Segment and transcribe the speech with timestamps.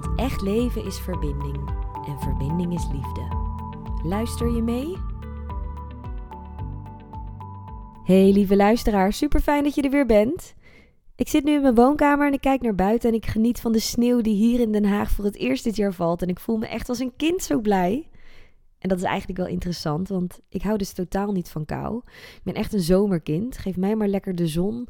[0.00, 1.70] Want echt leven is verbinding
[2.06, 3.28] en verbinding is liefde.
[4.02, 4.96] Luister je mee?
[8.04, 10.54] Hey lieve luisteraar, super fijn dat je er weer bent.
[11.14, 13.72] Ik zit nu in mijn woonkamer en ik kijk naar buiten en ik geniet van
[13.72, 16.22] de sneeuw die hier in Den Haag voor het eerst dit jaar valt.
[16.22, 18.08] En ik voel me echt als een kind zo blij.
[18.78, 21.96] En dat is eigenlijk wel interessant, want ik hou dus totaal niet van kou.
[22.06, 23.58] Ik ben echt een zomerkind.
[23.58, 24.88] Geef mij maar lekker de zon.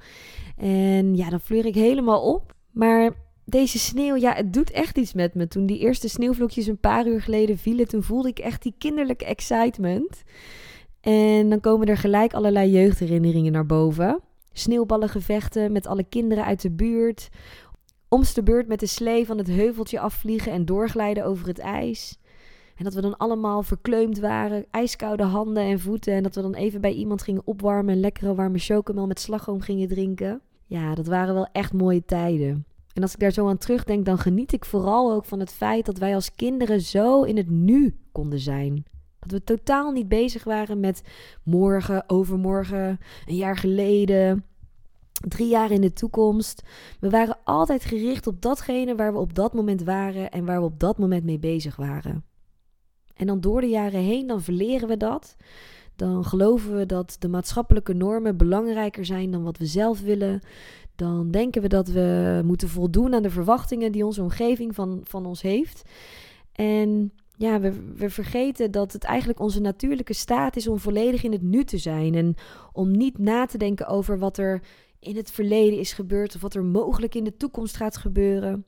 [0.57, 2.55] En ja, dan fleur ik helemaal op.
[2.71, 5.49] Maar deze sneeuw, ja, het doet echt iets met me.
[5.49, 9.25] Toen die eerste sneeuwvlokjes een paar uur geleden vielen, toen voelde ik echt die kinderlijke
[9.25, 10.23] excitement.
[11.01, 14.21] En dan komen er gelijk allerlei jeugdherinneringen naar boven.
[14.53, 17.29] Sneeuwballengevechten met alle kinderen uit de buurt.
[18.09, 22.19] Omst de beurt met de slee van het heuveltje afvliegen en doorglijden over het ijs.
[22.77, 26.15] En dat we dan allemaal verkleumd waren, ijskoude handen en voeten.
[26.15, 29.61] En dat we dan even bij iemand gingen opwarmen en lekkere warme chocomel met slagroom
[29.61, 30.41] gingen drinken.
[30.67, 32.67] Ja, dat waren wel echt mooie tijden.
[32.97, 35.87] En als ik daar zo aan terugdenk, dan geniet ik vooral ook van het feit
[35.87, 38.85] dat wij als kinderen zo in het nu konden zijn.
[39.21, 41.03] Dat we totaal niet bezig waren met
[41.43, 44.45] morgen, overmorgen, een jaar geleden,
[45.13, 46.63] drie jaar in de toekomst.
[47.01, 50.67] We waren altijd gericht op datgene waar we op dat moment waren en waar we
[50.67, 52.25] op dat moment mee bezig waren.
[53.15, 55.37] En dan door de jaren heen, dan verleren we dat.
[55.97, 60.41] Dan geloven we dat de maatschappelijke normen belangrijker zijn dan wat we zelf willen
[60.97, 65.27] dan denken we dat we moeten voldoen aan de verwachtingen die onze omgeving van, van
[65.27, 65.83] ons heeft.
[66.53, 71.33] En ja, we, we vergeten dat het eigenlijk onze natuurlijke staat is om volledig in
[71.33, 72.15] het nu te zijn.
[72.15, 72.35] En
[72.73, 74.63] om niet na te denken over wat er
[74.99, 78.65] in het verleden is gebeurd of wat er mogelijk in de toekomst gaat gebeuren.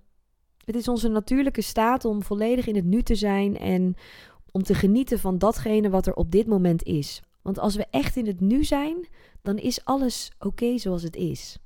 [0.64, 3.94] Het is onze natuurlijke staat om volledig in het nu te zijn en
[4.50, 7.22] om te genieten van datgene wat er op dit moment is.
[7.42, 9.08] Want als we echt in het nu zijn,
[9.42, 11.58] dan is alles oké zoals het is.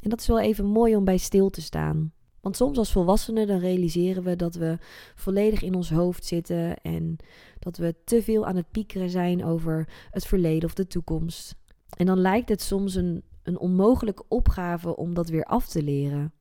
[0.00, 2.12] En dat is wel even mooi om bij stil te staan.
[2.40, 4.78] Want soms als volwassenen dan realiseren we dat we
[5.14, 7.16] volledig in ons hoofd zitten en
[7.58, 11.56] dat we te veel aan het piekeren zijn over het verleden of de toekomst.
[11.96, 16.32] En dan lijkt het soms een, een onmogelijke opgave om dat weer af te leren.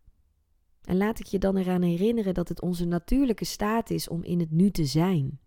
[0.84, 4.39] En laat ik je dan eraan herinneren dat het onze natuurlijke staat is om in
[4.39, 5.39] het nu te zijn.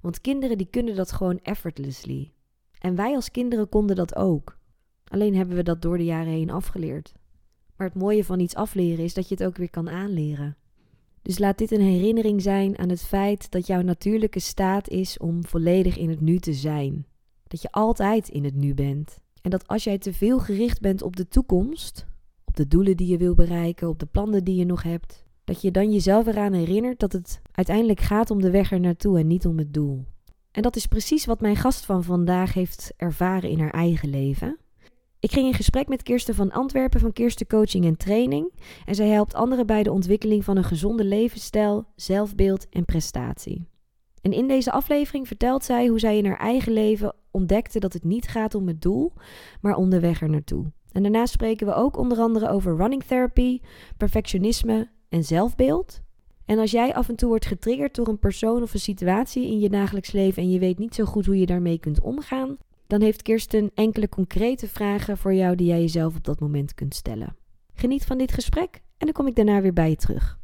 [0.00, 2.32] Want kinderen die kunnen dat gewoon effortlessly.
[2.78, 4.58] En wij als kinderen konden dat ook.
[5.04, 7.14] Alleen hebben we dat door de jaren heen afgeleerd.
[7.76, 10.56] Maar het mooie van iets afleren is dat je het ook weer kan aanleren.
[11.22, 15.44] Dus laat dit een herinnering zijn aan het feit dat jouw natuurlijke staat is om
[15.44, 17.06] volledig in het nu te zijn.
[17.46, 19.18] Dat je altijd in het nu bent.
[19.42, 22.06] En dat als jij te veel gericht bent op de toekomst,
[22.44, 25.60] op de doelen die je wil bereiken, op de plannen die je nog hebt, dat
[25.60, 29.26] je dan jezelf eraan herinnert dat het uiteindelijk gaat om de weg er naartoe en
[29.26, 30.04] niet om het doel.
[30.50, 34.58] En dat is precies wat mijn gast van vandaag heeft ervaren in haar eigen leven.
[35.26, 38.52] Ik ging in gesprek met Kirsten van Antwerpen van Kirsten Coaching en Training.
[38.84, 43.68] En zij helpt anderen bij de ontwikkeling van een gezonde levensstijl, zelfbeeld en prestatie.
[44.20, 48.04] En in deze aflevering vertelt zij hoe zij in haar eigen leven ontdekte dat het
[48.04, 49.12] niet gaat om het doel,
[49.60, 50.72] maar om de weg er naartoe.
[50.92, 53.60] En daarna spreken we ook onder andere over running therapy,
[53.96, 56.00] perfectionisme en zelfbeeld.
[56.44, 59.58] En als jij af en toe wordt getriggerd door een persoon of een situatie in
[59.58, 63.00] je dagelijks leven en je weet niet zo goed hoe je daarmee kunt omgaan, dan
[63.00, 67.36] heeft Kirsten enkele concrete vragen voor jou die jij jezelf op dat moment kunt stellen.
[67.74, 70.38] Geniet van dit gesprek en dan kom ik daarna weer bij je terug.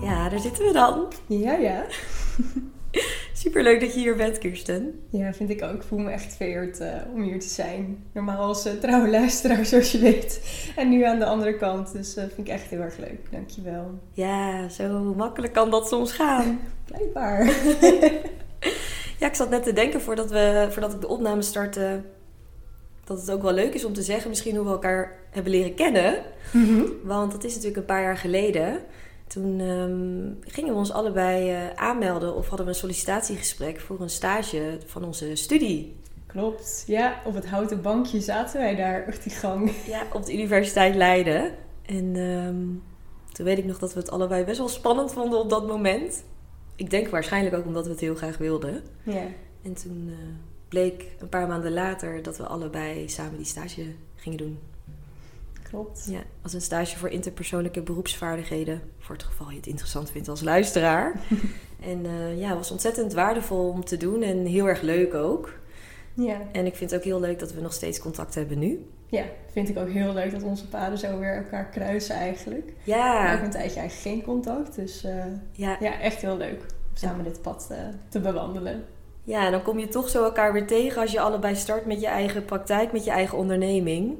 [0.00, 1.06] Ja, daar zitten we dan.
[1.26, 1.86] Ja, ja.
[3.42, 5.00] Superleuk dat je hier bent, Kirsten.
[5.10, 5.74] Ja, vind ik ook.
[5.74, 8.04] Ik voel me echt vereerd uh, om hier te zijn.
[8.12, 10.40] Normaal als uh, trouwe luisteraar, zoals je weet.
[10.76, 11.92] En nu aan de andere kant.
[11.92, 13.30] Dus uh, vind ik echt heel erg leuk.
[13.30, 13.98] Dankjewel.
[14.12, 16.60] Ja, zo makkelijk kan dat soms gaan.
[16.90, 17.44] Blijkbaar.
[19.18, 22.02] ja, ik zat net te denken voordat, we, voordat ik de opname startte...
[23.04, 25.74] dat het ook wel leuk is om te zeggen misschien hoe we elkaar hebben leren
[25.74, 26.22] kennen.
[26.52, 26.92] Mm -hmm.
[27.02, 28.80] Want dat is natuurlijk een paar jaar geleden...
[29.28, 34.10] Toen um, gingen we ons allebei uh, aanmelden of hadden we een sollicitatiegesprek voor een
[34.10, 35.96] stage van onze studie.
[36.26, 37.20] Klopt, ja.
[37.24, 39.72] Op het houten bankje zaten wij daar op die gang.
[39.86, 41.52] Ja, op de Universiteit Leiden.
[41.82, 42.82] En um,
[43.32, 46.24] toen weet ik nog dat we het allebei best wel spannend vonden op dat moment.
[46.76, 48.82] Ik denk waarschijnlijk ook omdat we het heel graag wilden.
[49.02, 49.26] Ja.
[49.62, 50.16] En toen uh,
[50.68, 53.96] bleek een paar maanden later dat we allebei samen die stage gingen
[54.28, 54.58] gingen doen.
[55.68, 56.06] Klopt.
[56.10, 58.80] Ja, als een stage voor interpersoonlijke beroepsvaardigheden.
[58.98, 61.20] Voor het geval je het interessant vindt als luisteraar.
[61.92, 65.52] en uh, ja, het was ontzettend waardevol om te doen en heel erg leuk ook.
[66.14, 66.40] Ja.
[66.52, 68.86] En ik vind het ook heel leuk dat we nog steeds contact hebben nu.
[69.06, 72.72] Ja, vind ik ook heel leuk dat onze paden zo weer elkaar kruisen eigenlijk.
[72.82, 73.22] Ja.
[73.22, 75.76] We hebben een tijdje eigenlijk geen contact, dus uh, ja.
[75.80, 77.78] ja, echt heel leuk om samen dit pad uh,
[78.08, 78.84] te bewandelen.
[79.24, 82.06] Ja, dan kom je toch zo elkaar weer tegen als je allebei start met je
[82.06, 84.16] eigen praktijk, met je eigen onderneming.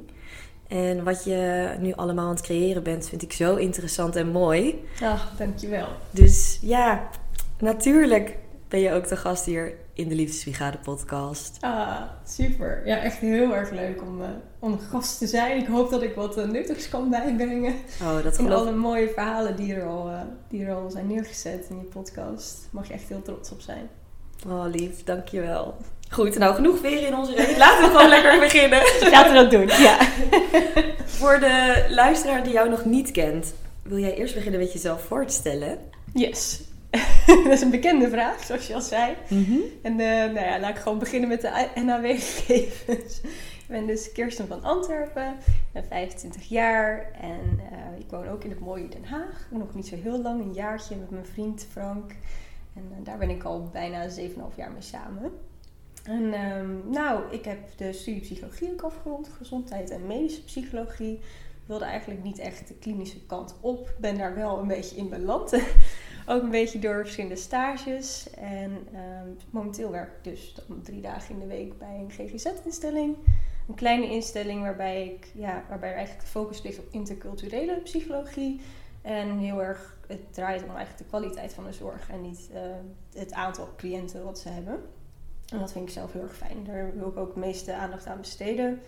[0.69, 4.85] En wat je nu allemaal aan het creëren bent, vind ik zo interessant en mooi.
[5.03, 5.87] Ach, dankjewel.
[6.11, 7.09] Dus ja,
[7.59, 8.37] natuurlijk
[8.67, 11.57] ben je ook de gast hier in de Liefdesbrigade podcast.
[11.59, 12.81] Ah, super.
[12.85, 14.27] Ja, echt heel erg leuk om, uh,
[14.59, 15.57] om gast te zijn.
[15.57, 17.73] Ik hoop dat ik wat uh, nuttigs kan bijbrengen.
[18.01, 18.59] Oh, dat geloof...
[18.59, 22.67] alle mooie verhalen die er, al, uh, die er al zijn neergezet in je podcast.
[22.71, 23.89] Mag je echt heel trots op zijn.
[24.47, 25.03] Oh, lief.
[25.03, 25.75] Dankjewel.
[26.09, 27.57] Goed, nou genoeg weer in onze reet.
[27.57, 28.81] Laten we gewoon lekker beginnen.
[29.11, 29.97] Laten we dat doen, ja.
[31.19, 33.53] Voor de luisteraar die jou nog niet kent,
[33.83, 35.77] wil jij eerst beginnen met jezelf voor te stellen?
[36.13, 36.61] Yes.
[37.43, 39.15] dat is een bekende vraag, zoals je al zei.
[39.27, 39.61] Mm -hmm.
[39.81, 43.21] En uh, nou ja, laat ik gewoon beginnen met de NAW-gegevens.
[43.23, 48.43] ik ben dus Kirsten van Antwerpen, ik ben 25 jaar en uh, ik woon ook
[48.43, 49.47] in het mooie Den Haag.
[49.51, 52.11] Nog niet zo heel lang, een jaartje met mijn vriend Frank.
[52.75, 54.15] En uh, daar ben ik al bijna 7,5
[54.55, 55.31] jaar mee samen.
[56.03, 61.19] En um, nou, ik heb de studie psychologie ook afgerond, gezondheid en medische psychologie.
[61.65, 63.93] Wilde eigenlijk niet echt de klinische kant op.
[63.99, 65.53] Ben daar wel een beetje in beland.
[66.27, 68.29] ook een beetje door verschillende stages.
[68.29, 73.15] En um, momenteel werk ik dus drie dagen in de week bij een GGZ-instelling.
[73.67, 78.61] Een kleine instelling waarbij, ik, ja, waarbij eigenlijk de focus ligt op interculturele psychologie.
[79.01, 82.59] En heel erg, het draait om eigenlijk de kwaliteit van de zorg en niet uh,
[83.13, 84.79] het aantal cliënten wat ze hebben.
[85.51, 86.63] En dat vind ik zelf heel erg fijn.
[86.63, 88.81] Daar wil ik ook de meeste aandacht aan besteden.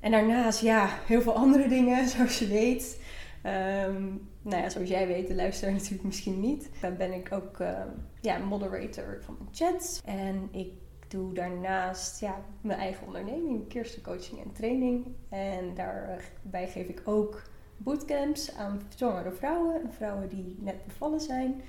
[0.00, 3.00] En daarnaast, ja, heel veel andere dingen, zoals je weet.
[3.44, 6.70] Um, nou ja, zoals jij weet, de luisteraar natuurlijk misschien niet.
[6.80, 7.80] Dan ben ik ook uh,
[8.20, 10.00] ja, moderator van mijn chats.
[10.04, 10.72] En ik
[11.08, 15.06] doe daarnaast ja, mijn eigen onderneming, Kirsten Coaching en Training.
[15.28, 17.42] En daarbij geef ik ook
[17.82, 21.62] bootcamps aan zwangere vrouwen en vrouwen die net bevallen zijn.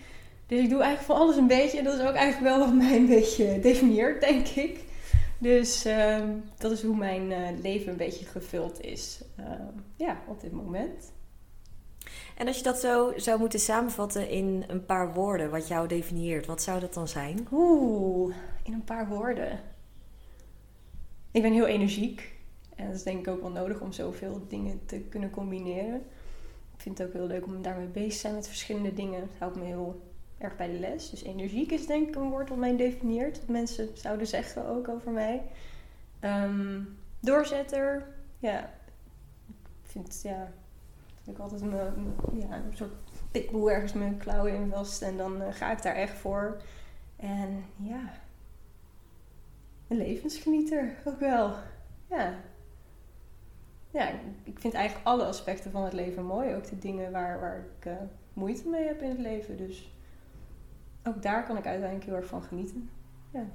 [0.48, 1.78] Dus ik doe eigenlijk van alles een beetje.
[1.78, 4.80] En dat is ook eigenlijk wel wat mij een beetje definieert, denk ik.
[5.38, 6.20] Dus uh,
[6.58, 9.22] dat is hoe mijn uh, leven een beetje gevuld is.
[9.40, 9.46] Uh,
[9.96, 11.12] ja, op dit moment.
[12.38, 16.46] En als je dat zo zou moeten samenvatten in een paar woorden, wat jou definieert,
[16.46, 17.48] wat zou dat dan zijn?
[17.52, 19.60] Oeh, in een paar woorden.
[21.32, 22.31] Ik ben heel energiek.
[22.82, 25.96] En dat is denk ik ook wel nodig om zoveel dingen te kunnen combineren.
[26.74, 29.22] Ik vind het ook heel leuk om daarmee bezig te zijn met verschillende dingen.
[29.22, 30.02] Het houdt me heel
[30.38, 31.10] erg bij de les.
[31.10, 33.40] Dus energiek is denk ik een woord wat mij definieert.
[33.40, 35.42] Wat mensen zouden zeggen ook over mij.
[36.22, 38.08] Um, doorzetter.
[38.40, 38.60] Ja.
[39.84, 40.52] Ik vind, ja...
[41.26, 42.92] Ik altijd mijn, ja, een soort
[43.32, 45.02] pitbull ergens mijn klauwen in vast.
[45.02, 46.62] En dan uh, ga ik daar echt voor.
[47.16, 48.14] En ja...
[49.88, 51.54] Een levensgenieter ook wel.
[52.10, 52.34] Ja.
[53.92, 54.10] Ja,
[54.44, 56.56] ik vind eigenlijk alle aspecten van het leven mooi.
[56.56, 57.94] Ook de dingen waar, waar ik uh,
[58.34, 59.58] moeite mee heb in het leven.
[59.58, 59.92] Dus
[61.04, 62.90] ook daar kan ik uiteindelijk heel erg van genieten.
[63.34, 63.46] Ja.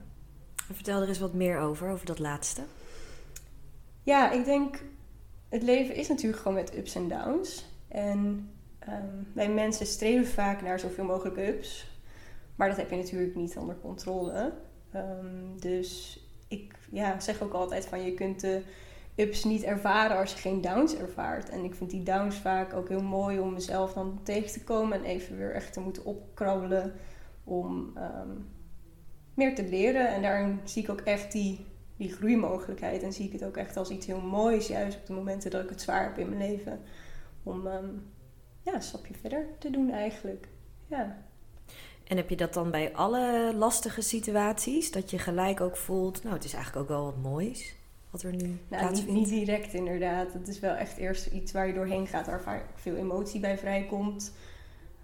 [0.54, 2.62] Vertel er eens wat meer over, over dat laatste.
[4.02, 4.82] Ja, ik denk,
[5.48, 7.66] het leven is natuurlijk gewoon met ups en downs.
[7.88, 8.50] En
[8.88, 11.94] um, wij mensen streven vaak naar zoveel mogelijk ups.
[12.56, 14.52] Maar dat heb je natuurlijk niet onder controle.
[14.94, 18.62] Um, dus ik ja, zeg ook altijd van je kunt de
[19.16, 21.48] ups niet ervaren als je geen downs ervaart.
[21.48, 24.98] En ik vind die downs vaak ook heel mooi om mezelf dan tegen te komen
[24.98, 26.92] en even weer echt te moeten opkrabbelen
[27.44, 28.48] om um,
[29.34, 30.08] meer te leren.
[30.08, 33.02] En daarin zie ik ook echt die, die groeimogelijkheid.
[33.02, 35.62] En zie ik het ook echt als iets heel moois, juist op de momenten dat
[35.62, 36.80] ik het zwaar heb in mijn leven.
[37.42, 38.12] Om um,
[38.62, 40.48] ja, een stapje verder te doen eigenlijk.
[40.86, 41.24] Ja.
[42.04, 44.90] En heb je dat dan bij alle lastige situaties?
[44.90, 47.74] Dat je gelijk ook voelt, nou het is eigenlijk ook wel wat moois
[48.22, 50.32] wat er nu nou, niet, niet, direct inderdaad.
[50.32, 53.58] Het is wel echt eerst iets waar je doorheen gaat, waar vaak veel emotie bij
[53.58, 54.32] vrijkomt.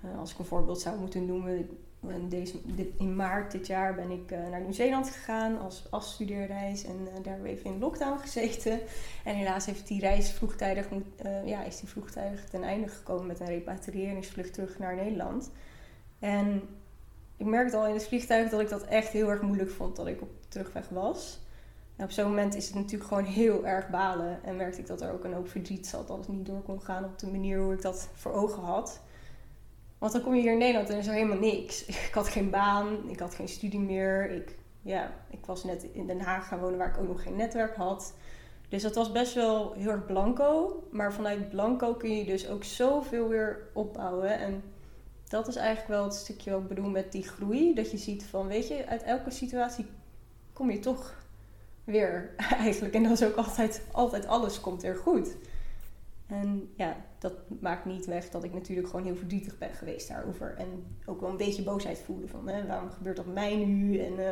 [0.04, 1.68] Uh, als ik een voorbeeld zou moeten noemen,
[2.08, 6.84] in, deze, dit, in maart dit jaar ben ik uh, naar Nieuw-Zeeland gegaan als afstudeerreis
[6.84, 8.80] en uh, daar hebben we even in lockdown gezeten.
[9.24, 11.06] En helaas heeft die reis vroegtijdig, moet,
[11.44, 15.50] ja, is die vroegtijdig ten einde gekomen met een repatriëringsvlucht terug naar Nederland.
[16.18, 16.62] En
[17.36, 20.06] ik merkte al in het vliegtuig dat ik dat echt heel erg moeilijk vond dat
[20.06, 21.41] ik op terugweg was.
[22.02, 24.44] Op zo'n moment is het natuurlijk gewoon heel erg balen.
[24.44, 26.80] En merkte ik dat er ook een hoop verdriet zat dat het niet door kon
[26.80, 29.00] gaan op de manier hoe ik dat voor ogen had.
[29.98, 31.84] Want dan kom je hier in Nederland en is er helemaal niks.
[32.08, 34.30] Ik had geen baan, ik had geen studie meer.
[34.30, 37.36] Ik, ja, ik was net in Den Haag gaan wonen waar ik ook nog geen
[37.36, 38.14] netwerk had.
[38.68, 40.82] Dus dat was best wel heel erg blanco.
[40.90, 44.38] Maar vanuit blanco kun je dus ook zoveel weer opbouwen.
[44.38, 44.62] En
[45.28, 47.74] dat is eigenlijk wel het stukje wat ik bedoel met die groei.
[47.74, 49.86] Dat je ziet van, weet je, uit elke situatie
[50.52, 51.21] kom je toch
[51.84, 52.30] weer
[52.66, 52.94] eigenlijk.
[52.94, 55.36] En dat is ook altijd, altijd alles komt er goed.
[56.26, 60.54] En ja, dat maakt niet weg dat ik natuurlijk gewoon heel verdrietig ben geweest daarover.
[60.58, 63.98] En ook wel een beetje boosheid voelde van, hè, waarom gebeurt dat mij nu?
[63.98, 64.28] En uh,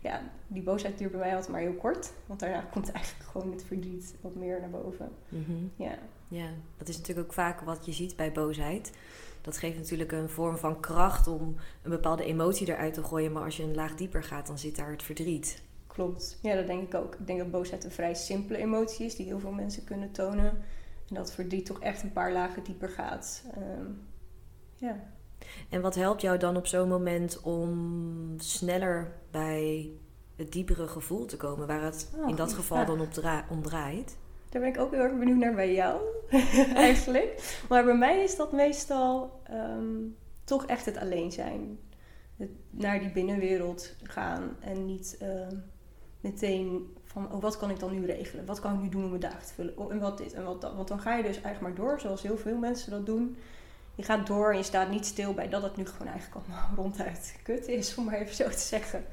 [0.00, 2.12] ja, die boosheid duurt bij mij altijd maar heel kort.
[2.26, 5.10] Want daarna komt eigenlijk gewoon het verdriet wat meer naar boven.
[5.28, 5.52] Mhm.
[5.76, 5.98] Ja.
[6.28, 8.92] Ja, dat is natuurlijk ook vaak wat je ziet bij boosheid.
[9.40, 13.32] Dat geeft natuurlijk een vorm van kracht om een bepaalde emotie eruit te gooien.
[13.32, 15.62] Maar als je een laag dieper gaat, dan zit daar het verdriet.
[15.92, 16.38] Klopt.
[16.42, 17.14] Ja, dat denk ik ook.
[17.14, 20.48] Ik denk dat boosheid een vrij simpele emotie is die heel veel mensen kunnen tonen.
[21.08, 23.44] En dat verdriet toch echt een paar lagen dieper gaat.
[23.54, 23.86] Ehm,
[24.76, 24.96] ja.
[25.68, 29.90] En wat helpt jou dan op zo'n moment om sneller bij
[30.36, 33.62] het diepere gevoel te komen, waar het Oh, in dat geval dan op dra- om
[33.62, 34.16] draait?
[34.48, 36.00] Daar ben ik ook heel erg benieuwd naar bij jou,
[36.74, 37.58] eigenlijk.
[37.68, 39.96] Maar bij mij is dat meestal ehm,
[40.44, 41.78] toch echt het alleen zijn.
[42.36, 45.56] Het naar die binnenwereld gaan en niet ehm,
[46.22, 48.46] meteen van, oh, wat kan ik dan nu regelen?
[48.46, 49.78] Wat kan ik nu doen om mijn dagen te vullen?
[49.78, 50.74] Oh, en wat dit en wat dat.
[50.74, 53.36] Want dan ga je dus eigenlijk maar door, zoals heel veel mensen dat doen.
[53.94, 56.70] Je gaat door en je staat niet stil bij dat het nu gewoon eigenlijk allemaal
[56.76, 59.04] ronduit kut is, om maar even zo te zeggen.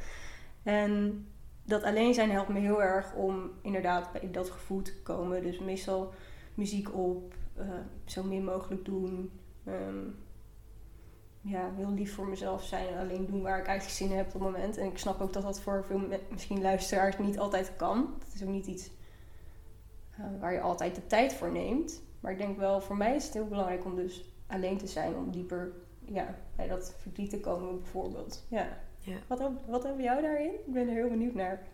[0.64, 1.26] En
[1.64, 5.42] dat alleen zijn helpt me heel erg om inderdaad bij dat gevoel te komen.
[5.42, 6.14] Dus meestal
[6.54, 7.68] muziek op, eh,
[8.06, 9.32] zo min mogelijk doen.
[9.66, 10.06] Ehm,
[11.42, 14.26] ja, heel lief voor mezelf zijn en alleen doen waar ik eigenlijk zin in heb
[14.26, 14.78] op het moment.
[14.78, 18.14] En ik snap ook dat dat voor veel misschien luisteraars niet altijd kan.
[18.24, 18.90] Het is ook niet iets
[20.12, 22.02] eh, waar je altijd de tijd voor neemt.
[22.20, 25.16] Maar ik denk wel, voor mij is het heel belangrijk om dus alleen te zijn.
[25.16, 25.72] Om dieper
[26.06, 28.46] ja, bij dat verdriet te komen bijvoorbeeld.
[28.50, 28.78] Ja.
[29.00, 29.16] Ja.
[29.28, 30.54] Wat, heb, wat hebben jou daarin?
[30.54, 31.68] Ik ben er heel benieuwd naar.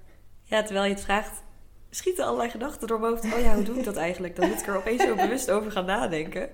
[0.43, 1.43] Ja, terwijl je het vraagt,
[1.89, 3.33] schieten allerlei gedachten door mijn hoofd.
[3.33, 4.35] Oh ja, hoe doe ik dat eigenlijk?
[4.35, 6.49] Dan moet ik er opeens zo bewust over gaan nadenken.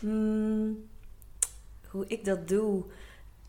[0.00, 0.88] Hmm,
[1.96, 2.84] hoe ik dat doe.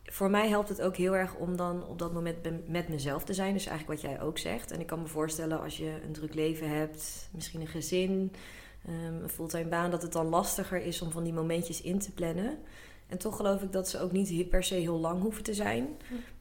[0.03, 2.37] Voor mij helpt het ook heel erg om dan op dat moment
[2.69, 3.53] met mezelf te zijn.
[3.53, 4.71] Dus eigenlijk wat jij ook zegt.
[4.71, 8.31] En ik kan me voorstellen als je een druk leven hebt, misschien een gezin,
[8.85, 12.11] ehm, een fulltime baan, dat het dan lastiger is om van die momentjes in te
[12.11, 12.57] plannen.
[13.07, 15.87] En toch geloof ik dat ze ook niet per se heel lang hoeven te zijn.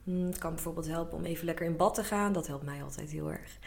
[0.03, 2.33] Hmm, Het kan bijvoorbeeld helpen om even lekker in bad te gaan.
[2.33, 3.59] Dat helpt mij altijd heel erg.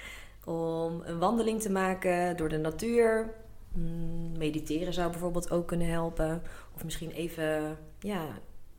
[0.45, 3.35] Om een wandeling te maken door de natuur.
[3.73, 6.43] Hmm, Mediteren zou bijvoorbeeld ook kunnen helpen.
[6.81, 8.39] Of misschien even ja,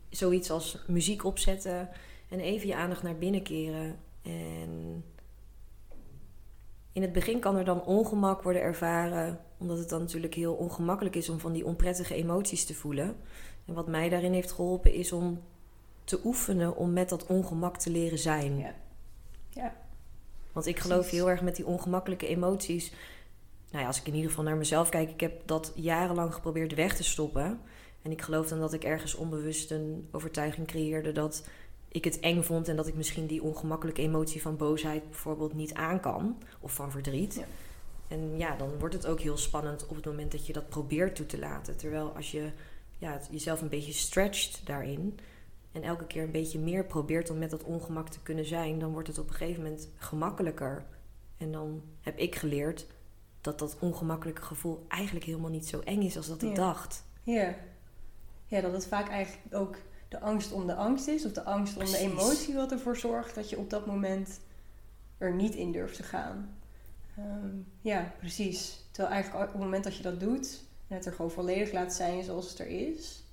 [0.10, 1.89] zoiets als muziek opzetten.
[2.29, 4.00] En even je aandacht naar binnen keren.
[4.22, 5.03] En
[6.91, 9.39] in het begin kan er dan ongemak worden ervaren.
[9.58, 13.15] Omdat het dan natuurlijk heel ongemakkelijk is om van die onprettige emoties te voelen.
[13.65, 15.41] En wat mij daarin heeft geholpen is om
[16.03, 18.58] te oefenen om met dat ongemak te leren zijn.
[18.58, 18.75] Ja.
[19.50, 19.75] Ja.
[20.51, 22.93] Want ik geloof heel erg met die ongemakkelijke emoties.
[23.70, 26.74] Nou ja, als ik in ieder geval naar mezelf kijk, ik heb dat jarenlang geprobeerd
[26.74, 27.62] weg te stoppen.
[28.01, 31.48] En ik geloof dan dat ik ergens onbewust een overtuiging creëerde dat
[31.88, 35.74] ik het eng vond en dat ik misschien die ongemakkelijke emotie van boosheid bijvoorbeeld niet
[35.74, 36.38] aan kan.
[36.60, 37.36] Of van verdriet.
[37.36, 37.46] Ja.
[38.08, 41.15] En ja, dan wordt het ook heel spannend op het moment dat je dat probeert
[41.15, 41.77] toe te laten.
[41.77, 42.51] Terwijl als je
[42.98, 45.20] ja, jezelf een beetje stretcht daarin
[45.72, 48.91] en elke keer een beetje meer probeert om met dat ongemak te kunnen zijn, dan
[48.91, 50.86] wordt het op een gegeven moment gemakkelijker.
[51.38, 52.88] En dan heb ik geleerd
[53.41, 57.03] dat dat ongemakkelijke gevoel eigenlijk helemaal niet zo eng is als dat ik dacht.
[57.24, 57.55] Ja.
[58.51, 59.77] Ja, dat het vaak eigenlijk ook
[60.08, 61.25] de angst om de angst is.
[61.25, 62.00] Of de angst om Precies.
[62.00, 64.39] de emotie wat ervoor zorgt dat je op dat moment
[65.17, 66.58] er niet in durft te gaan.
[67.17, 68.86] Ehm, ja, precies.
[68.91, 71.93] Terwijl eigenlijk op het moment dat je dat doet en het er gewoon volledig laat
[71.93, 73.24] zijn zoals het er is,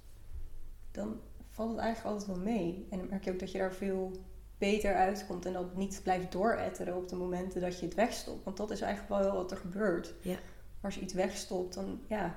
[0.91, 1.21] dan
[1.51, 2.87] valt het eigenlijk altijd wel mee.
[2.91, 4.13] En dan merk je ook dat je daar veel
[4.59, 8.45] beter uitkomt en dat het niet blijft dooretteren op de momenten dat je het wegstopt.
[8.45, 10.15] Want dat is eigenlijk wel wat er gebeurt.
[10.21, 10.39] Ja.
[10.81, 12.37] Als je iets wegstopt, dan ja,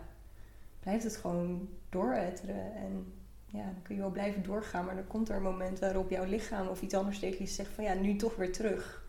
[0.81, 2.75] blijft het gewoon dooretteren.
[2.75, 3.13] En
[3.45, 6.25] ja, dan kun je wel blijven doorgaan, maar dan komt er een moment waarop jouw
[6.25, 9.03] lichaam of iets anders tegen je zegt van ja, nu toch weer terug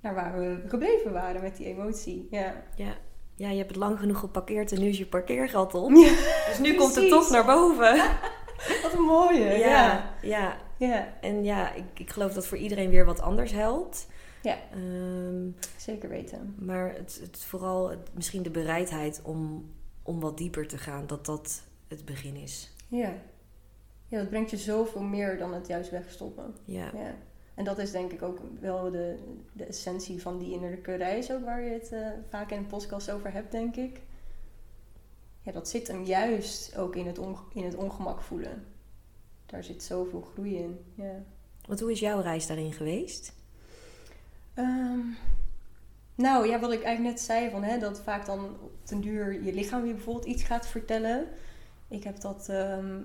[0.00, 2.28] naar waar we gebleven waren met die emotie.
[2.30, 2.96] Ja, Ja.
[3.34, 5.90] ja, je hebt het lang genoeg geparkeerd en nu is je parkeergeld op.
[5.90, 6.14] Ja,
[6.48, 7.96] dus nu komt het toch naar boven.
[8.82, 9.44] wat een mooie.
[9.44, 10.10] Ja, ja.
[10.22, 10.56] ja.
[10.76, 11.08] ja.
[11.20, 14.06] En ja, ik, ik geloof dat voor iedereen weer wat anders helpt.
[14.42, 14.56] Ja.
[14.72, 16.54] Ehm, zeker weten.
[16.58, 19.70] maar het, het vooral het, misschien de bereidheid om,
[20.06, 22.72] om wat dieper te gaan, dat dat het begin is.
[22.88, 23.12] Ja.
[24.06, 26.54] ja, dat brengt je zoveel meer dan het juist wegstoppen.
[26.64, 27.14] Ja, Ja.
[27.54, 29.18] En dat is denk ik ook wel de,
[29.52, 33.10] de essentie van die innerlijke reis, ook waar je het eh, vaak in de podcast
[33.10, 34.00] over hebt, denk ik.
[35.42, 38.64] Ja, dat zit hem juist ook in het, onge- in het ongemak voelen.
[39.46, 40.78] Daar zit zoveel groei in.
[40.94, 41.22] Ja.
[41.66, 43.32] want hoe is jouw reis daarin geweest?
[44.54, 44.98] Ehm,
[46.14, 48.56] Nou ja, wat ik eigenlijk net zei, van, hè, dat vaak dan
[48.88, 51.26] den duur je lichaam je bijvoorbeeld iets gaat vertellen.
[51.88, 53.00] Ik heb dat ehm,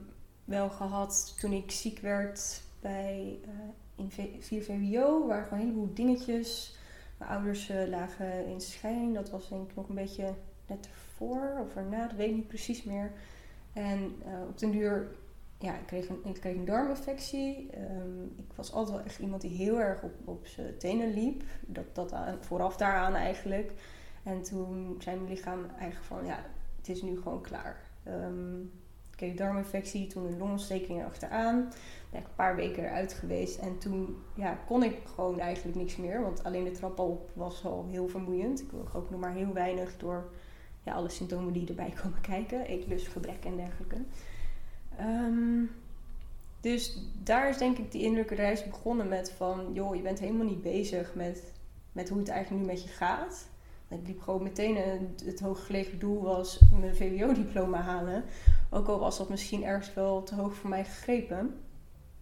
[0.45, 3.49] wel gehad toen ik ziek werd bij, uh,
[3.95, 5.27] in 4 VWO.
[5.27, 6.77] waren gewoon een heleboel dingetjes.
[7.17, 9.15] Mijn ouders uh, lagen in scheiding.
[9.15, 10.33] Dat was denk ik nog een beetje
[10.67, 13.11] net ervoor of erna, dat weet ik niet precies meer.
[13.73, 15.15] En uh, op den duur,
[15.57, 17.69] ja, ik kreeg een, ik kreeg een darminfectie.
[17.77, 21.43] Um, ik was altijd wel echt iemand die heel erg op, op zijn tenen liep.
[21.61, 23.71] Dat, dat aan, vooraf daaraan eigenlijk.
[24.23, 26.45] En toen zei mijn lichaam eigenlijk van, ja,
[26.77, 27.81] het is nu gewoon klaar.
[28.07, 28.61] Um,
[29.11, 31.71] ik kreeg darminfectie, toen een longontsteking achteraan.
[32.09, 33.59] Ben ik een paar weken eruit geweest.
[33.59, 36.21] En toen ja, kon ik gewoon eigenlijk niks meer.
[36.21, 38.61] Want alleen de trap op was al heel vermoeiend.
[38.61, 40.31] Ik woog ook nog maar heel weinig door
[40.83, 42.65] ja, alle symptomen die erbij komen kijken.
[42.65, 43.97] Eetlustgebrek en dergelijke.
[44.99, 45.69] Um,
[46.61, 49.73] dus daar is denk ik die innerlijke reis begonnen met van...
[49.73, 51.53] joh, je bent helemaal niet bezig met,
[51.91, 53.49] met hoe het eigenlijk nu met je gaat.
[53.91, 58.23] Ik liep gewoon meteen, het, het hooggelegen doel was mijn VWO-diploma halen.
[58.69, 61.61] Ook al was dat misschien ergens wel te hoog voor mij gegrepen.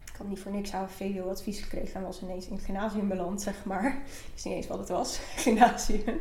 [0.06, 3.66] Ik had niet voor niks VWO-advies gekregen en was ineens in het gymnasium beland, zeg
[3.66, 3.88] maar.
[4.06, 6.20] Ik wist niet eens wat het was, gymnasium.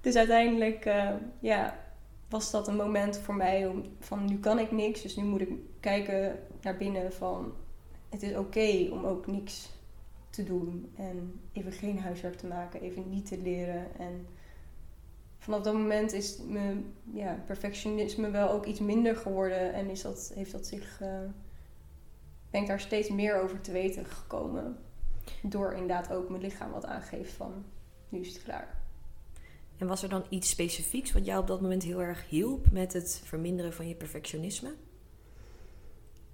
[0.00, 1.10] Dus uiteindelijk uh,
[1.40, 1.78] ja,
[2.28, 5.02] was dat een moment voor mij om van nu kan ik niks.
[5.02, 5.50] Dus nu moet ik
[5.80, 7.52] kijken naar binnen van
[8.10, 9.70] het is oké om ook niks
[10.34, 10.92] te doen.
[10.96, 13.98] En even geen huiswerk te maken, even niet te leren.
[13.98, 14.26] En
[15.38, 19.72] vanaf dat moment is mijn ja, perfectionisme wel ook iets minder geworden.
[19.72, 21.08] En is dat, heeft dat zich, uh,
[22.50, 24.76] ben ik daar steeds meer over te weten gekomen.
[25.42, 27.64] Door inderdaad ook mijn lichaam wat aangeeft van
[28.08, 28.82] nu is het klaar.
[29.78, 32.92] En was er dan iets specifieks wat jou op dat moment heel erg hielp met
[32.92, 34.74] het verminderen van je perfectionisme?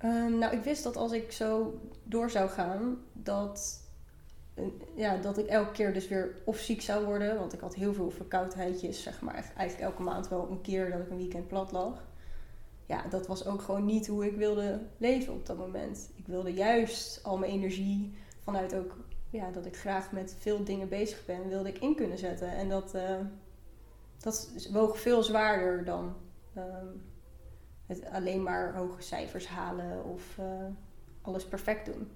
[0.04, 3.80] Um, nou, ik wist dat als ik zo door zou gaan, dat,
[4.94, 7.38] ja, dat ik elke keer dus weer of ziek zou worden.
[7.38, 9.52] Want ik had heel veel verkoudheidjes, zeg maar.
[9.56, 12.08] Eigenlijk elke maand wel een keer dat ik een weekend plat lag.
[12.86, 16.10] Ja, dat was ook gewoon niet hoe ik wilde leven op dat moment.
[16.14, 18.96] Ik wilde juist al mijn energie vanuit ook
[19.30, 22.50] ja, dat ik graag met veel dingen bezig ben, wilde ik in kunnen zetten.
[22.50, 23.18] En dat, uh,
[24.18, 26.16] dat woog veel zwaarder dan
[26.56, 26.64] uh,
[27.86, 30.46] het alleen maar hoge cijfers halen of uh,
[31.22, 32.10] alles perfect doen.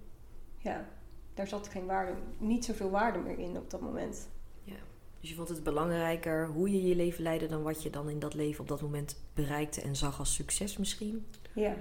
[0.59, 0.85] Ja,
[1.34, 4.28] daar zat geen waarde, niet zoveel waarde meer in op dat moment.
[4.62, 4.76] Ja,
[5.20, 8.18] dus je vond het belangrijker hoe je je leven leidde dan wat je dan in
[8.18, 11.26] dat leven op dat moment bereikte en zag als succes misschien?
[11.54, 11.76] Ja,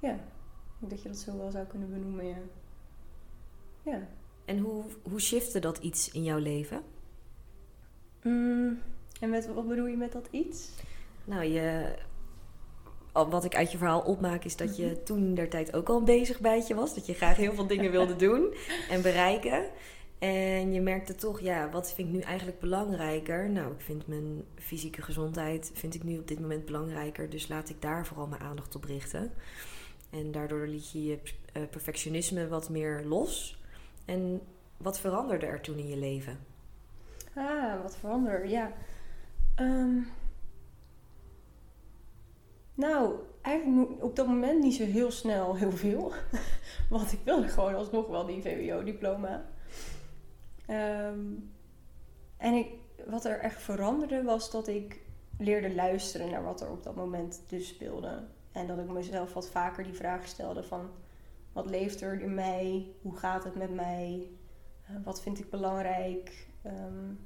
[0.00, 0.18] ja.
[0.78, 2.38] Dat je dat zo wel zou kunnen benoemen, ja.
[3.82, 4.08] Ja.
[4.44, 6.82] En hoe, hoe shifte dat iets in jouw leven?
[8.22, 8.78] Mm,
[9.20, 10.70] en met, wat bedoel je met dat iets?
[11.24, 11.96] Nou, je,
[13.14, 15.02] wat ik uit je verhaal opmaak is dat je mhm.
[15.04, 16.94] toen der tijd ook al een bezig bijtje was.
[16.94, 18.54] Dat je graag heel veel dingen wilde doen
[18.90, 19.64] en bereiken.
[20.18, 23.50] En je merkte toch, ja, wat vind ik nu eigenlijk belangrijker?
[23.50, 27.30] Nou, ik vind mijn fysieke gezondheid vind ik nu op dit moment belangrijker.
[27.30, 29.32] Dus laat ik daar vooral mijn aandacht op richten.
[30.10, 31.18] En daardoor liet je je
[31.52, 33.62] eh, perfectionisme wat meer los.
[34.04, 34.40] En
[34.76, 36.38] wat veranderde er toen in je leven?
[37.34, 38.72] Ah, wat veranderde, ja.
[39.60, 40.06] Um,
[42.74, 46.12] nou, eigenlijk op dat moment niet zo heel snel heel veel.
[46.90, 49.44] Want ik wilde gewoon alsnog wel die VWO-diploma.
[50.70, 51.52] Um,
[52.36, 52.66] en
[53.06, 55.00] wat er echt veranderde was dat ik
[55.38, 58.22] leerde luisteren naar wat er op dat moment dus speelde.
[58.52, 60.90] En dat ik mezelf wat vaker die vraag stelde van
[61.52, 62.92] wat leeft er in mij?
[63.02, 64.28] Hoe gaat het met mij?
[64.90, 66.46] Uh, wat vind ik belangrijk?
[66.66, 67.18] Um,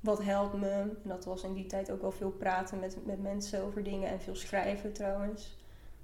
[0.00, 0.70] wat helpt me?
[0.70, 4.08] En dat was in die tijd ook wel veel praten met, met mensen over dingen
[4.08, 5.58] en veel schrijven trouwens.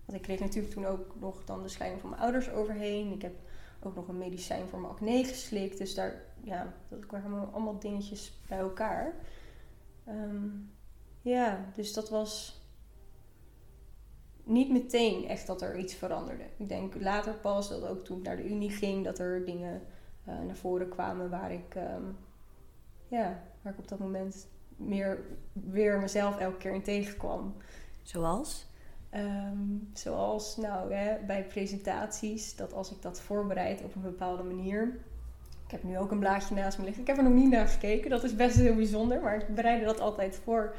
[0.04, 3.12] Want ik kreeg natuurlijk toen ook nog dan de scheiding van mijn ouders overheen.
[3.12, 3.34] Ik heb
[3.82, 5.78] ook nog een medicijn voor mijn acne geslikt.
[5.78, 9.14] Dus daar, ja, dat kwamen allemaal dingetjes bij elkaar.
[10.08, 10.70] Um,
[11.22, 12.60] ja, dus dat was
[14.44, 16.44] niet meteen echt dat er iets veranderde.
[16.56, 19.82] Ik denk later pas dat ook toen ik naar de Unie ging, dat er dingen
[20.28, 22.16] uh, naar voren kwamen waar ik, um,
[23.08, 25.20] ja, waar ik op dat moment meer
[25.52, 27.56] weer mezelf elke keer in tegenkwam.
[28.02, 28.66] Zoals?
[29.14, 34.98] Um, zoals nou, hè, bij presentaties, dat als ik dat voorbereid op een bepaalde manier.
[35.64, 37.02] Ik heb nu ook een blaadje naast me liggen.
[37.02, 38.10] Ik heb er nog niet naar gekeken.
[38.10, 39.20] Dat is best heel bijzonder.
[39.20, 40.74] Maar ik bereidde dat altijd voor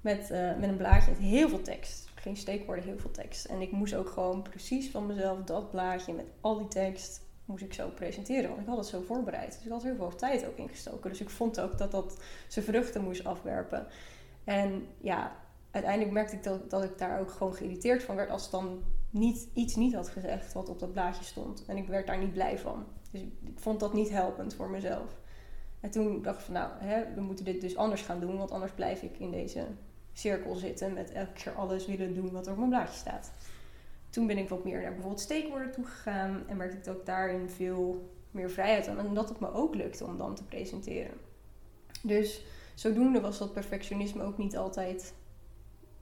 [0.00, 3.44] met, uh, met een blaadje met heel veel tekst geen steekwoorden, heel veel tekst.
[3.44, 7.62] En ik moest ook gewoon precies van mezelf dat blaadje met al die tekst moest
[7.62, 8.48] ik zo presenteren.
[8.48, 9.52] Want ik had het zo voorbereid.
[9.52, 11.10] Dus ik had heel veel tijd ook ingestoken.
[11.10, 13.86] Dus ik vond ook dat dat zijn vruchten moest afwerpen.
[14.44, 15.36] En ja,
[15.70, 19.48] uiteindelijk merkte ik dat, dat ik daar ook gewoon geïrriteerd van werd als dan niet,
[19.52, 21.64] iets niet had gezegd wat op dat blaadje stond.
[21.66, 22.84] En ik werd daar niet blij van.
[23.10, 25.16] Dus ik vond dat niet helpend voor mezelf.
[25.80, 28.50] En toen dacht ik van nou, hè, we moeten dit dus anders gaan doen, want
[28.50, 29.66] anders blijf ik in deze
[30.12, 33.30] cirkel zitten met elke keer alles willen doen wat er op mijn blaadje staat.
[34.16, 37.48] Toen ben ik wat meer naar bijvoorbeeld steekwoorden toegegaan en merkte ik dat ik daarin
[37.48, 41.14] veel meer vrijheid had en dat het me ook lukte om dan te presenteren.
[42.02, 45.14] Dus zodoende was dat perfectionisme ook niet altijd,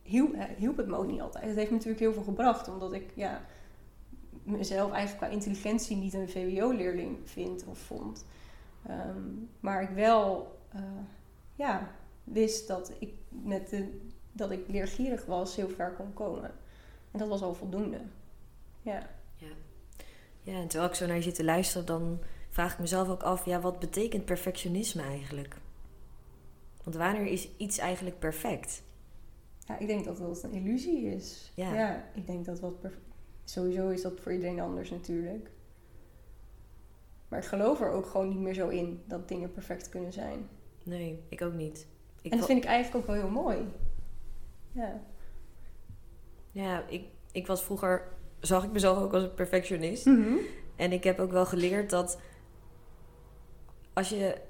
[0.03, 1.45] hielp, hielp het me ook niet altijd.
[1.45, 3.45] Het heeft me natuurlijk heel veel gebracht, omdat ik ja,
[4.43, 8.25] mezelf eigenlijk qua intelligentie niet een VWO-leerling vind of vond.
[8.87, 9.23] Ehm,
[9.61, 10.81] maar ik wel uh,
[11.55, 11.91] ja,
[12.25, 14.01] wist dat ik met de,
[14.33, 16.63] dat ik leergierig was heel ver kon komen.
[17.15, 18.01] En dat was al voldoende.
[18.83, 19.11] Ja.
[19.37, 19.49] Ja,
[20.43, 22.19] ja en terwijl ik zo naar je zit te luisteren, dan
[22.51, 25.57] vraag ik mezelf ook af, ja, wat betekent perfectionisme eigenlijk?
[26.83, 28.83] Want wanneer is iets eigenlijk perfect?
[29.67, 31.53] Ja, ik denk dat dat een illusie is.
[31.55, 31.75] Ja.
[31.75, 32.75] ja ik denk dat wat
[33.45, 35.51] Sowieso is dat voor iedereen anders natuurlijk.
[37.29, 40.49] Maar ik geloof er ook gewoon niet meer zo in dat dingen perfect kunnen zijn.
[40.83, 41.87] Nee, ik ook niet.
[42.23, 43.69] Ik en dat vind ik eigenlijk ook wel heel mooi.
[44.73, 45.03] Ja.
[46.55, 48.13] Ja, ik, ik was vroeger...
[48.41, 50.05] Zag ik mezelf ook als een perfectionist.
[50.05, 50.37] Mhm.
[50.77, 52.21] En ik heb ook wel geleerd dat...
[53.93, 54.41] Als je,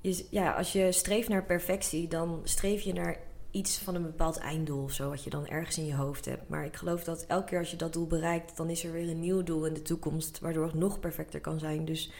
[0.00, 2.08] je, ja, als je streeft naar perfectie...
[2.08, 3.18] dan streef je naar
[3.50, 6.48] iets van een bepaald einddoel of zo, wat je dan ergens in je hoofd hebt.
[6.48, 9.08] Maar ik geloof dat elke keer als je dat doel bereikt, dan is er weer
[9.08, 11.84] een nieuw doel in de toekomst, waardoor het nog perfecter kan zijn.
[11.84, 12.12] Dus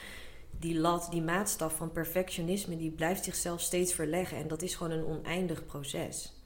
[0.59, 4.37] die lat, die maatstaf van perfectionisme, die blijft zichzelf steeds verleggen.
[4.37, 6.45] En dat is gewoon een oneindig proces.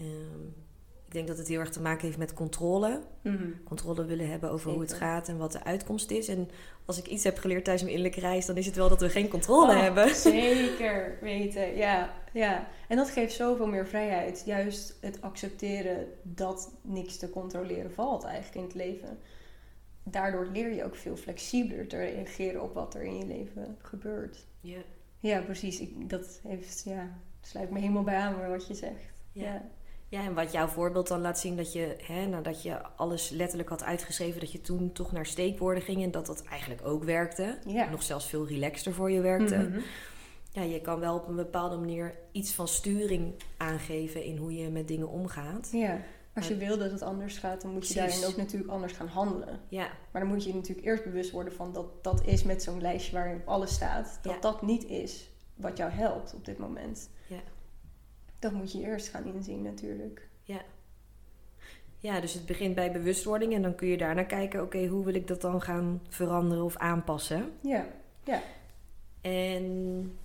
[0.00, 0.63] Um,
[1.14, 3.00] denk dat het heel erg te maken heeft met controle.
[3.22, 3.50] Mhm.
[3.64, 6.28] Controle willen hebben over hoe het gaat en wat de uitkomst is.
[6.28, 6.50] En
[6.84, 9.08] als ik iets heb geleerd tijdens mijn innerlijke reis, dan is het wel dat we
[9.08, 10.14] geen controle oh, hebben.
[10.38, 12.68] Zeker weten, ja, ja.
[12.88, 14.42] En dat geeft zoveel meer vrijheid.
[14.46, 19.18] Juist het accepteren dat niks te controleren valt eigenlijk in het leven.
[20.02, 24.46] Daardoor leer je ook veel flexibeler te reageren op wat er in je leven gebeurt.
[24.60, 24.80] Ja.
[25.18, 25.80] Ja, precies.
[25.80, 29.12] Ik, dat heeft, ja, sluit me helemaal bij aan wat je zegt.
[29.32, 29.62] ja.
[30.14, 33.68] Ja, en wat jouw voorbeeld dan laat zien dat je, hè, nadat je alles letterlijk
[33.68, 37.58] had uitgeschreven, dat je toen toch naar steekwoorden ging en dat dat eigenlijk ook werkte.
[37.66, 37.90] Ja.
[37.90, 39.56] Nog zelfs veel relaxter voor je werkte.
[39.56, 39.80] Mhm.
[40.52, 44.68] Ja, je kan wel op een bepaalde manier iets van sturing aangeven in hoe je
[44.68, 45.68] met dingen omgaat.
[45.72, 46.00] Ja.
[46.34, 49.06] Als je wil dat het anders gaat, dan moet je daarin ook natuurlijk anders gaan
[49.06, 49.60] handelen.
[49.68, 49.88] Ja.
[50.10, 53.12] Maar dan moet je natuurlijk eerst bewust worden van dat dat is met zo'n lijstje
[53.12, 54.18] waarin alles staat.
[54.22, 57.08] Dat dat niet is wat jou helpt op dit moment.
[58.44, 60.28] Dat moet je eerst gaan inzien natuurlijk.
[60.42, 60.60] Ja.
[61.98, 65.14] Ja, dus het begint bij bewustwording en dan kun je daarna kijken, oké, hoe wil
[65.14, 67.52] ik dat dan gaan veranderen of aanpassen?
[67.60, 67.86] Ja,
[68.24, 68.42] ja.
[69.20, 70.16] En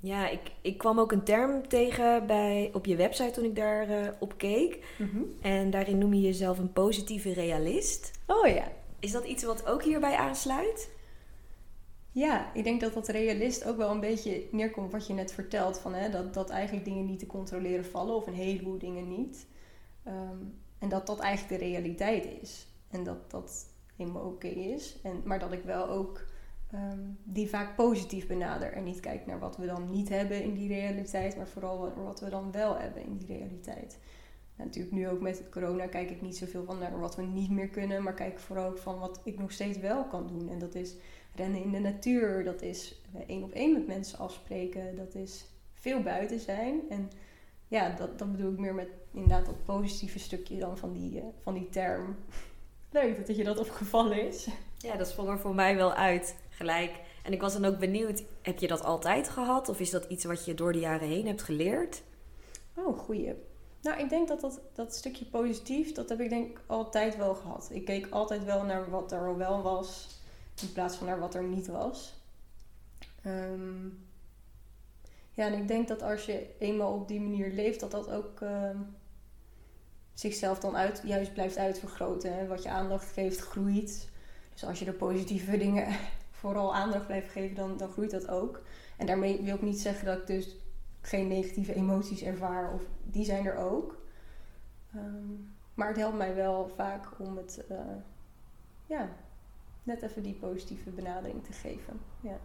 [0.00, 3.88] ja, ik, ik kwam ook een term tegen bij, op je website toen ik daar
[3.88, 4.84] uh, op keek.
[4.98, 5.22] Mhm.
[5.40, 8.10] En daarin noem je jezelf een positieve realist.
[8.26, 8.72] Oh ja.
[8.98, 10.90] Is dat iets wat ook hierbij aansluit?
[12.12, 15.78] Ja, ik denk dat dat realist ook wel een beetje neerkomt wat je net vertelt.
[15.78, 19.46] Van, hè, dat, dat eigenlijk dingen niet te controleren vallen of een heleboel dingen niet.
[20.02, 20.38] Ehm,
[20.78, 22.66] en dat dat eigenlijk de realiteit is.
[22.90, 24.98] En dat dat helemaal oké is.
[25.02, 26.24] En, maar dat ik wel ook
[26.70, 28.72] ehm, die vaak positief benader.
[28.72, 31.36] En niet kijk naar wat we dan niet hebben in die realiteit.
[31.36, 33.98] Maar vooral wat we dan wel hebben in die realiteit.
[34.56, 37.50] En natuurlijk nu ook met corona kijk ik niet zoveel van naar wat we niet
[37.50, 38.02] meer kunnen.
[38.02, 40.48] Maar kijk vooral ook van wat ik nog steeds wel kan doen.
[40.48, 40.96] En dat is
[41.40, 45.44] rennen in de natuur, dat is eh, één op één met mensen afspreken, dat is
[45.74, 46.80] veel buiten zijn.
[46.90, 47.10] En
[47.68, 51.22] ja, dat, dat bedoel ik meer met inderdaad dat positieve stukje dan van die, uh,
[51.42, 52.16] van die term.
[52.90, 54.48] Leuk dat je dat opgevallen is.
[54.78, 57.00] Ja, dat sprong er voor mij wel uit, gelijk.
[57.22, 59.68] En ik was dan ook benieuwd, heb je dat altijd gehad?
[59.68, 62.02] Of is dat iets wat je door de jaren heen hebt geleerd?
[62.74, 63.34] Oh, goeie.
[63.82, 67.34] Nou, ik denk dat dat, dat stukje positief, dat heb ik denk ik altijd wel
[67.34, 67.68] gehad.
[67.72, 70.19] Ik keek altijd wel naar wat er al wel was
[70.62, 72.14] in plaats van naar wat er niet was.
[73.22, 73.86] Ehm,
[75.30, 78.40] ja, en ik denk dat als je eenmaal op die manier leeft, dat dat ook
[78.40, 78.76] ehm,
[80.14, 82.36] zichzelf dan uit, juist blijft uitvergroten.
[82.36, 82.46] Hè?
[82.46, 84.08] Wat je aandacht geeft, groeit.
[84.52, 85.96] Dus als je de positieve dingen
[86.40, 88.62] vooral aandacht blijft geven, dan, dan groeit dat ook.
[88.96, 90.56] En daarmee wil ik niet zeggen dat ik dus
[91.00, 94.02] geen negatieve emoties ervaar, of die zijn er ook.
[94.94, 95.32] Ehm,
[95.74, 97.78] maar het helpt mij wel vaak om het uh,
[98.86, 99.08] ja,
[99.82, 102.00] net even die positieve benadering te geven.
[102.20, 102.40] Ja.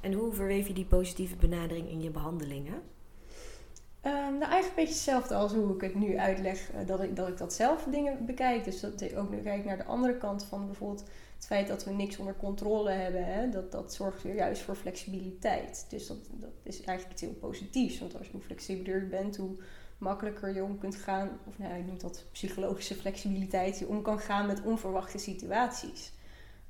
[0.00, 2.74] En hoe verweef je die positieve benadering in je behandelingen?
[2.74, 7.16] Um, nou, eigenlijk een beetje hetzelfde als hoe ik het nu uitleg, uh, dat, ik,
[7.16, 8.64] dat ik dat zelf dingen bekijk.
[8.64, 11.84] Dus dat ik ook nu kijk naar de andere kant van bijvoorbeeld het feit dat
[11.84, 13.24] we niks onder controle hebben.
[13.24, 15.86] Hè, dat, dat zorgt weer juist voor flexibiliteit.
[15.88, 17.98] Dus dat, dat is eigenlijk iets heel positiefs.
[17.98, 19.56] Want als je hoe flexibeler bent, hoe
[20.00, 24.18] makkelijker je om kunt gaan, of nou, ik noem dat psychologische flexibiliteit, je om kan
[24.18, 26.12] gaan met onverwachte situaties.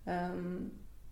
[0.04, 0.56] Ehm,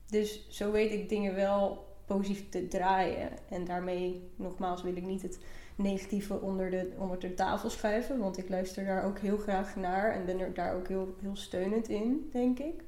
[0.07, 3.31] dus zo weet ik dingen wel positief te draaien.
[3.49, 5.39] En daarmee, nogmaals, wil ik niet het
[5.77, 8.19] negatieve onder de, onder de tafel schuiven.
[8.19, 11.37] Want ik luister daar ook heel graag naar en ben er daar ook heel, heel
[11.37, 12.85] steunend in, denk ik.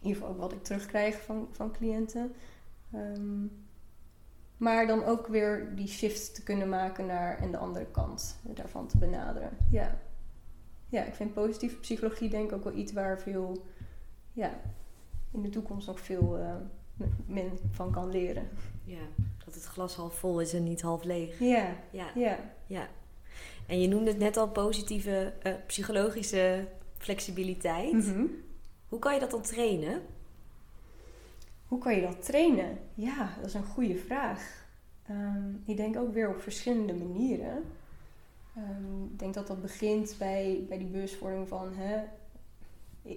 [0.00, 2.32] In ieder geval ook wat ik terugkrijg van, van cliënten.
[2.92, 3.46] Ehm,
[4.58, 8.86] maar dan ook weer die shift te kunnen maken naar en de andere kant daarvan
[8.86, 9.50] te benaderen.
[9.70, 9.98] Ja,
[10.88, 13.64] ja ik vind positieve psychologie denk ik ook wel iets waar veel,
[14.32, 14.60] ja,
[15.32, 16.54] in de toekomst nog veel uh,
[17.26, 18.48] men van kan leren.
[18.84, 19.02] Ja,
[19.44, 21.38] dat het glas half vol is en niet half leeg.
[21.38, 22.38] Ja, ja, ja.
[22.66, 22.88] ja.
[23.66, 27.92] En je noemde het net al positieve uh, psychologische flexibiliteit.
[27.92, 28.24] Mhm.
[28.88, 30.02] Hoe kan je dat dan trainen?
[31.68, 32.78] Hoe kan je dat trainen?
[32.94, 34.66] Ja, dat is een goede vraag.
[35.06, 37.64] Ehm, ik denk ook weer op verschillende manieren.
[38.56, 41.72] Um, ik denk dat dat begint bij, bij die bewustwording van...
[41.74, 42.04] Hè,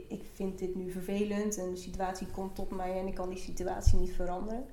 [0.07, 3.37] ik, vind dit nu vervelend en de situatie komt tot mij en ik kan die
[3.37, 4.65] situatie niet veranderen.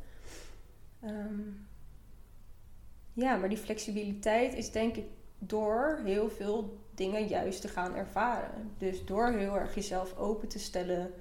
[1.04, 1.66] Um,
[3.12, 5.06] ja, maar die flexibiliteit is denk ik
[5.38, 8.70] door heel veel dingen juist te gaan ervaren.
[8.78, 11.12] Dus door heel erg jezelf open te stellen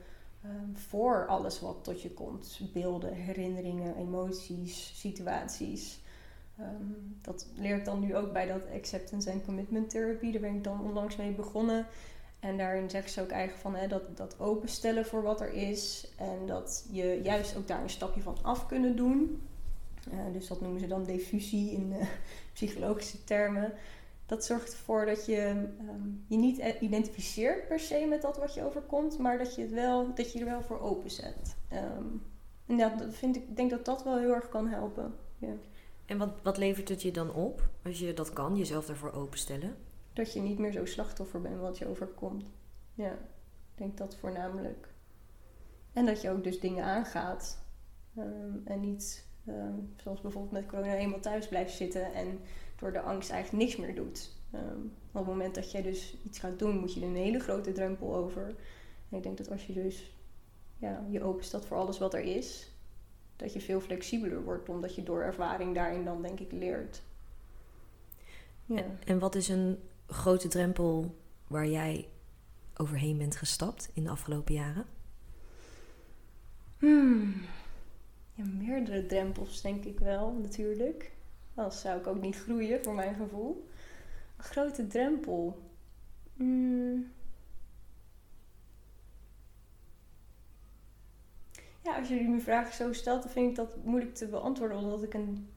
[0.47, 2.59] um, voor alles wat tot je komt.
[2.73, 5.99] Beelden, herinneringen, emoties, situaties.
[6.59, 10.31] Um, dat leer ik dan nu ook bij dat acceptance en commitment therapy.
[10.31, 11.85] Daar ben ik dan onlangs mee begonnen.
[12.39, 16.11] En daarin zeggen ze ook eigenlijk van hè, dat, dat openstellen voor wat er is.
[16.17, 19.41] En dat je juist ook daar een stapje van af kunnen doen.
[20.13, 22.05] Uh, dus dat noemen ze dan diffusie in uh,
[22.53, 23.73] psychologische termen.
[24.27, 28.63] Dat zorgt ervoor dat je um, je niet identificeert per se met dat wat je
[28.63, 31.55] overkomt, maar dat je, het wel, dat je er wel voor openzet.
[31.73, 32.23] Um,
[32.65, 35.15] en ja, dat vind ik, ik denk dat dat wel heel erg kan helpen.
[35.37, 35.53] Ja.
[36.05, 39.75] En wat, wat levert het je dan op als je dat kan, jezelf daarvoor openstellen?
[40.13, 42.45] Dat je niet meer zo slachtoffer bent wat je overkomt.
[42.93, 44.93] Ja, ik denk dat voornamelijk.
[45.93, 47.65] En dat je ook dus dingen aangaat.
[48.17, 52.39] Um, en niet, um, zoals bijvoorbeeld met corona, eenmaal thuis blijft zitten en
[52.79, 54.35] door de angst eigenlijk niks meer doet.
[54.53, 57.39] Um, op het moment dat jij dus iets gaat doen, moet je er een hele
[57.39, 58.55] grote drempel over.
[59.09, 60.11] En ik denk dat als je dus
[60.77, 62.71] ja, je openstelt voor alles wat er is,
[63.35, 67.01] dat je veel flexibeler wordt, omdat je door ervaring daarin dan denk ik leert.
[68.65, 68.85] Ja.
[69.05, 71.15] En wat is een grote drempel
[71.47, 72.07] waar jij
[72.75, 74.85] overheen bent gestapt in de afgelopen jaren?
[76.77, 77.33] Hmm.
[78.33, 81.11] Ja, meerdere drempels denk ik wel, natuurlijk.
[81.57, 83.67] Anders zou ik ook niet groeien, voor mijn gevoel.
[84.37, 85.61] Een grote drempel.
[86.33, 87.11] Hmm.
[91.81, 94.77] Ja, als jullie me vragen zo stelt, dan vind ik dat moeilijk te beantwoorden.
[94.77, 95.49] Omdat ik een.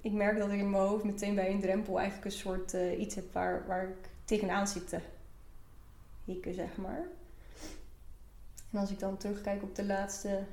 [0.00, 3.00] Ik merk dat ik in mijn hoofd meteen bij een drempel eigenlijk een soort uh,
[3.00, 4.98] iets heb waar, waar ik tegenaan zit te
[6.24, 7.06] hikken, zeg maar.
[8.70, 10.44] En als ik dan terugkijk op de laatste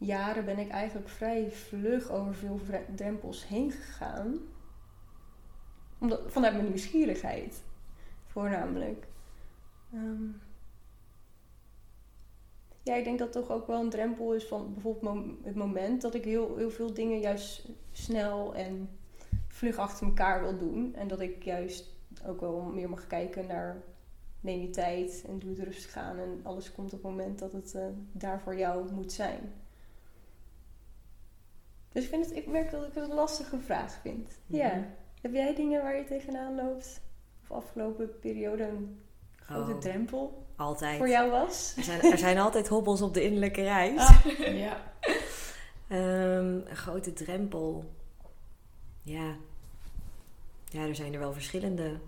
[0.00, 2.60] jaren, ben ik eigenlijk vrij vlug over veel
[2.94, 4.38] drempels heen gegaan.
[5.98, 7.62] Omdat, vanuit mijn nieuwsgierigheid,
[8.26, 9.06] voornamelijk.
[9.94, 10.40] Um,
[12.82, 16.14] ja, ik denk dat toch ook wel een drempel is van bijvoorbeeld het moment dat
[16.14, 18.88] ik heel, heel veel dingen juist snel en
[19.48, 20.94] vlug achter elkaar wil doen.
[20.94, 21.88] En dat ik juist
[22.26, 23.82] ook wel meer mag kijken naar
[24.40, 26.18] neem je tijd en doe het rustig aan.
[26.18, 27.82] En alles komt op het moment dat het uh,
[28.12, 29.52] daar voor jou moet zijn.
[31.92, 34.38] Dus ik, vind het, ik merk dat ik het een lastige vraag vind.
[34.46, 34.66] Ja.
[34.66, 34.86] ja.
[35.20, 37.00] Heb jij dingen waar je tegenaan loopt?
[37.42, 39.00] Of afgelopen periode een
[39.34, 40.46] grote oh, drempel?
[40.56, 40.96] Altijd.
[40.96, 41.74] Voor jou was?
[41.76, 44.00] Er zijn, er zijn altijd hobbels op de innerlijke reis.
[44.00, 44.26] Ah,
[44.66, 44.92] ja.
[45.88, 47.84] um, een grote drempel.
[49.02, 49.34] Ja.
[50.68, 51.98] Ja, er zijn er wel verschillende.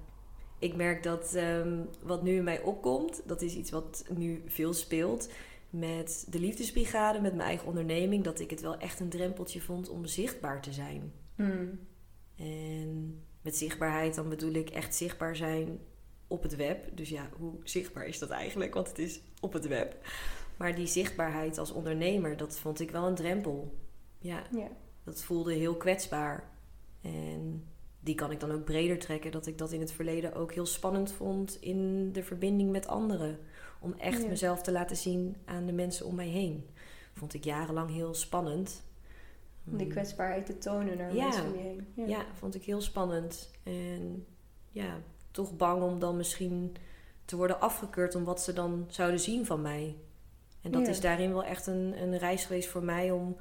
[0.58, 4.72] Ik merk dat um, wat nu in mij opkomt, dat is iets wat nu veel
[4.72, 5.28] speelt
[5.72, 9.88] met de liefdesbrigade, met mijn eigen onderneming, dat ik het wel echt een drempeltje vond
[9.88, 11.12] om zichtbaar te zijn.
[11.36, 11.78] Mm.
[12.36, 15.80] En met zichtbaarheid dan bedoel ik echt zichtbaar zijn
[16.26, 16.96] op het web.
[16.96, 18.74] Dus ja, hoe zichtbaar is dat eigenlijk?
[18.74, 19.96] Want het is op het web.
[20.56, 23.78] Maar die zichtbaarheid als ondernemer, dat vond ik wel een drempel.
[24.18, 24.68] Ja, ja.
[25.04, 26.50] dat voelde heel kwetsbaar.
[27.00, 27.64] En
[28.00, 29.32] die kan ik dan ook breder trekken.
[29.32, 33.38] Dat ik dat in het verleden ook heel spannend vond in de verbinding met anderen.
[33.82, 36.68] Om echt mezelf te laten zien aan de mensen om mij heen.
[37.14, 38.82] Vond ik jarenlang heel spannend.
[39.66, 39.92] Om die mm.
[39.92, 41.86] kwetsbaarheid te tonen naar mensen om je heen.
[41.94, 42.06] Ja.
[42.06, 43.50] ja, vond ik heel spannend.
[43.62, 44.26] En
[44.70, 46.76] ja, toch bang om dan misschien
[47.24, 49.96] te worden afgekeurd om wat ze dan zouden zien van mij.
[50.62, 53.36] En dat is daarin wel echt een, een reis geweest voor mij om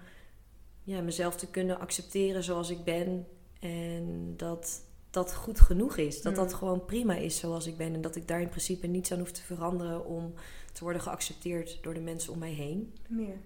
[0.83, 3.27] ja, mezelf te kunnen accepteren zoals ik ben.
[3.59, 6.21] En dat dat goed genoeg is.
[6.21, 6.57] Dat dat mm.
[6.57, 7.93] gewoon prima is zoals ik ben.
[7.93, 10.33] En dat ik daar in principe niets aan hoef te veranderen om
[10.73, 12.93] te worden geaccepteerd door de mensen om mij heen.
[13.07, 13.37] Meer.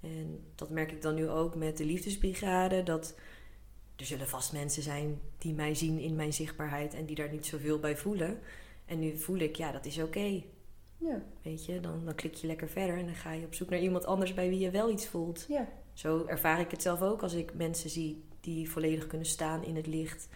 [0.00, 2.82] En dat merk ik dan nu ook met de liefdesbrigade.
[2.82, 3.14] Dat
[3.96, 7.46] er zullen vast mensen zijn die mij zien in mijn zichtbaarheid en die daar niet
[7.46, 8.38] zoveel bij voelen.
[8.84, 10.42] En nu voel ik, ja, dat is oké.
[10.98, 11.22] Ja.
[11.42, 13.80] Weet je, dan, dan klik je lekker verder en dan ga je op zoek naar
[13.80, 15.46] iemand anders bij wie je wel iets voelt.
[15.48, 15.68] Ja.
[15.92, 19.76] Zo ervaar ik het zelf ook als ik mensen zie die volledig kunnen staan in
[19.76, 20.28] het licht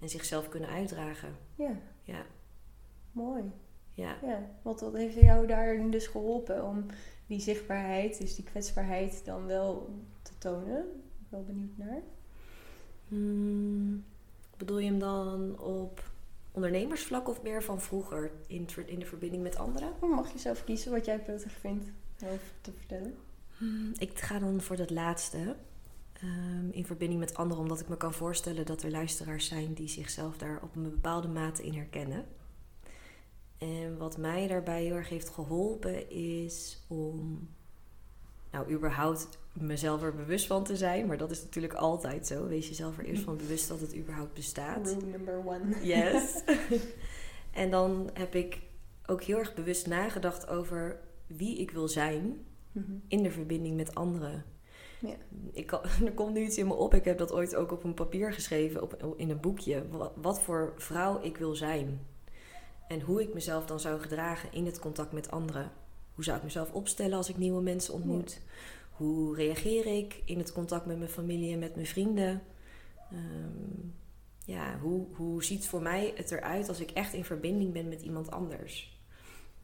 [0.00, 1.36] en zichzelf kunnen uitdragen.
[1.54, 1.70] Ja.
[2.02, 2.22] Ja,
[3.12, 3.42] Mooi.
[3.94, 4.16] ja.
[4.22, 4.50] Ja.
[4.62, 6.86] Want wat heeft jou daarin dus geholpen om
[7.26, 10.78] die zichtbaarheid, dus die kwetsbaarheid, dan wel te tonen?
[10.78, 12.00] Ik ben wel benieuwd naar.
[13.08, 14.04] Hmm,
[14.56, 16.10] bedoel je hem dan op
[16.52, 19.92] ondernemersvlak of meer van vroeger in, in de verbinding met anderen?
[20.00, 21.86] Dan mag je zelf kiezen wat jij prettig vindt
[22.24, 23.14] over te vertellen.
[23.56, 25.56] Hmm, Ik ga dan voor dat laatste.
[26.20, 29.88] Ehm, in verbinding met anderen, omdat ik me kan voorstellen dat er luisteraars zijn die
[29.88, 32.24] zichzelf daar op een bepaalde mate in herkennen.
[33.58, 37.48] En wat mij daarbij heel erg heeft geholpen is om,
[38.50, 41.06] nou, überhaupt mezelf er bewust van te zijn.
[41.06, 42.46] Maar dat is natuurlijk altijd zo.
[42.46, 44.86] Wees jezelf er eerst van bewust dat het überhaupt bestaat.
[44.86, 45.84] Rule number one.
[45.86, 46.42] Yes.
[47.62, 48.58] en dan heb ik
[49.06, 52.92] ook heel erg bewust nagedacht over wie ik wil zijn Mhm.
[53.08, 54.44] in de verbinding met anderen.
[55.00, 55.14] Ja.
[55.52, 56.94] Ik kan, er komt nu iets in me op.
[56.94, 59.88] Ik heb dat ooit ook op een papier geschreven, op, in een boekje.
[59.88, 62.06] Wat, wat voor vrouw ik wil zijn.
[62.88, 65.72] En hoe ik mezelf dan zou gedragen in het contact met anderen.
[66.14, 68.40] Hoe zou ik mezelf opstellen als ik nieuwe mensen ontmoet?
[68.90, 72.42] Hoe reageer ik in het contact met mijn familie en met mijn vrienden?
[73.10, 73.88] Ehm,
[74.44, 78.02] ja, hoe, hoe ziet voor mij het eruit als ik echt in verbinding ben met
[78.02, 79.00] iemand anders?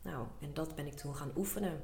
[0.03, 1.81] Nou, en dat ben ik toen gaan oefenen.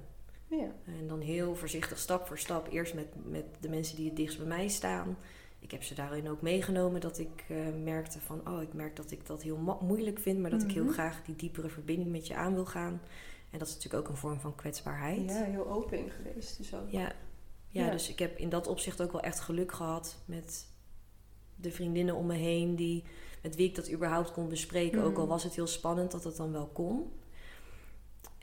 [0.50, 0.72] Ja.
[0.84, 2.68] En dan heel voorzichtig, stap voor stap.
[2.72, 5.16] Eerst met, met de mensen die het dichtst bij mij staan.
[5.58, 8.48] Ik heb ze daarin ook meegenomen dat ik eh, merkte van...
[8.48, 10.38] oh, ik merk dat ik dat heel mo- moeilijk vind...
[10.40, 10.92] maar dat ik heel Mhm.
[10.92, 13.00] graag die diepere verbinding met je aan wil gaan.
[13.50, 15.30] En dat is natuurlijk ook een vorm van kwetsbaarheid.
[15.30, 16.56] ja, heel open geweest.
[16.56, 16.90] Dus ook.
[16.90, 17.12] Ja,
[17.68, 17.90] ja, Ja.
[17.90, 20.66] dus ik heb in dat opzicht ook wel echt geluk gehad met
[21.56, 23.04] de vriendinnen om me heen die,
[23.42, 25.02] met wie ik dat überhaupt kon bespreken.
[25.02, 25.30] Ook al Mhm.
[25.30, 27.12] was het heel spannend dat het dan wel kon.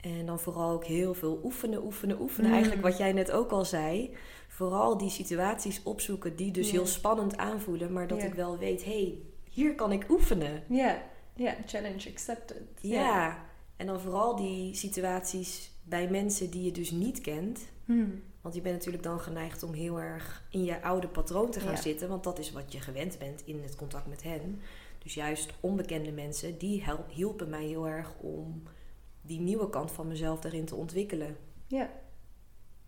[0.01, 2.45] En dan vooral ook heel veel oefenen, oefenen, oefenen.
[2.49, 2.53] Mhm.
[2.59, 4.15] Eigenlijk wat jij net ook al zei.
[4.47, 6.73] Vooral die situaties opzoeken die dus Ja.
[6.73, 7.93] heel spannend aanvoelen.
[7.93, 8.25] Maar dat Ja.
[8.27, 9.17] ik wel weet, hé, hey,
[9.49, 10.63] hier kan ik oefenen.
[10.69, 11.03] Ja.
[11.35, 12.61] Ja, challenge accepted.
[12.81, 13.45] Ja.
[13.75, 17.59] En dan vooral die situaties bij mensen die je dus niet kent.
[17.85, 18.21] Hmm.
[18.41, 21.77] Want je bent natuurlijk dan geneigd om heel erg in je oude patroon te gaan
[21.77, 22.09] zitten.
[22.09, 24.59] Want dat is wat je gewend bent in het contact met hen.
[25.03, 28.63] Dus juist onbekende mensen, die hel- hielpen mij heel erg om
[29.27, 31.37] die nieuwe kant van mezelf daarin te ontwikkelen.
[31.67, 31.89] Ja.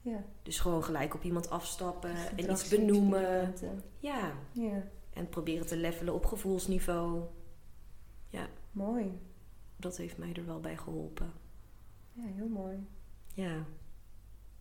[0.01, 0.23] Ja.
[0.43, 3.53] Dus gewoon gelijk op iemand afstappen en iets benoemen.
[3.99, 4.83] Ja, Ja.
[5.13, 7.23] en proberen te levelen op gevoelsniveau.
[8.71, 9.19] Mooi.
[9.75, 11.33] Dat heeft mij er wel bij geholpen.
[12.13, 12.87] Ja, heel mooi.
[13.33, 13.65] Ja.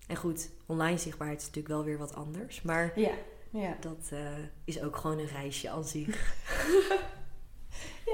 [0.06, 2.62] En goed, online zichtbaarheid is natuurlijk wel weer wat anders.
[2.62, 3.14] Maar Ja.
[3.50, 3.76] Ja.
[3.80, 6.16] dat eh, is ook gewoon een reisje aan zich.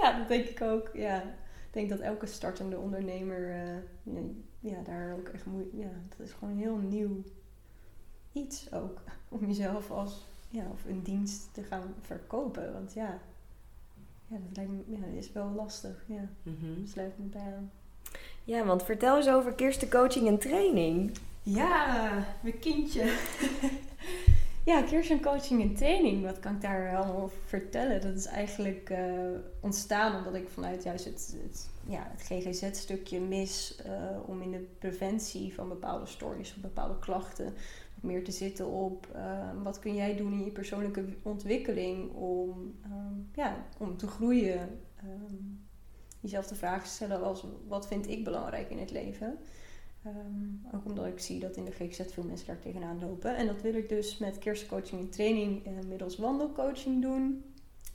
[0.01, 0.91] Ja, dat denk ik ook.
[0.95, 1.35] Ja.
[1.75, 4.23] Ik denk dat elke startende ondernemer eh,
[4.61, 5.77] ja, daar ook echt moeite...
[5.77, 7.23] Ja, dat is gewoon een heel nieuw
[8.33, 9.01] iets ook.
[9.29, 10.27] Om jezelf als...
[10.49, 12.73] Ja, of een dienst te gaan verkopen.
[12.73, 13.19] Want ja,
[14.27, 16.05] ja dat lijkt me, ja, is wel lastig.
[16.07, 16.87] Ja, Mhm.
[16.87, 17.71] sluit me bij aan.
[18.45, 21.17] Ja, want vertel eens over Kirsten coaching en training.
[21.43, 23.03] Ja, mijn kindje.
[24.65, 26.25] ja, Kirsten coaching en training.
[26.25, 28.01] Wat kan ik daar allemaal over vertellen?
[28.01, 29.05] Dat is eigenlijk eh,
[29.61, 33.93] ontstaan omdat ik vanuit juist het, ja, het GGZ-stukje mis eh,
[34.27, 37.55] om in de preventie van bepaalde stoornissen of bepaalde klachten
[38.01, 43.15] meer te zitten op eh, wat kun jij doen in je persoonlijke ontwikkeling om, ehm,
[43.35, 44.81] ja, om te groeien.
[44.97, 45.35] Ehm,
[46.21, 49.39] jezelf de vraag stellen als wat vind ik belangrijk in het leven.
[50.05, 53.37] Ehm, ook omdat ik zie dat in de GGZ veel mensen daar tegenaan lopen.
[53.37, 57.45] En dat wil ik dus met kerstcoaching en training eh, middels wandelcoaching doen.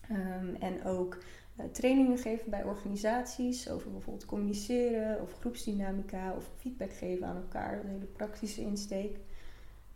[0.01, 1.17] Ehm, en ook
[1.55, 7.79] eh, trainingen geven bij organisaties over bijvoorbeeld communiceren of groepsdynamica of feedback geven aan elkaar.
[7.79, 9.17] Een hele praktische insteek.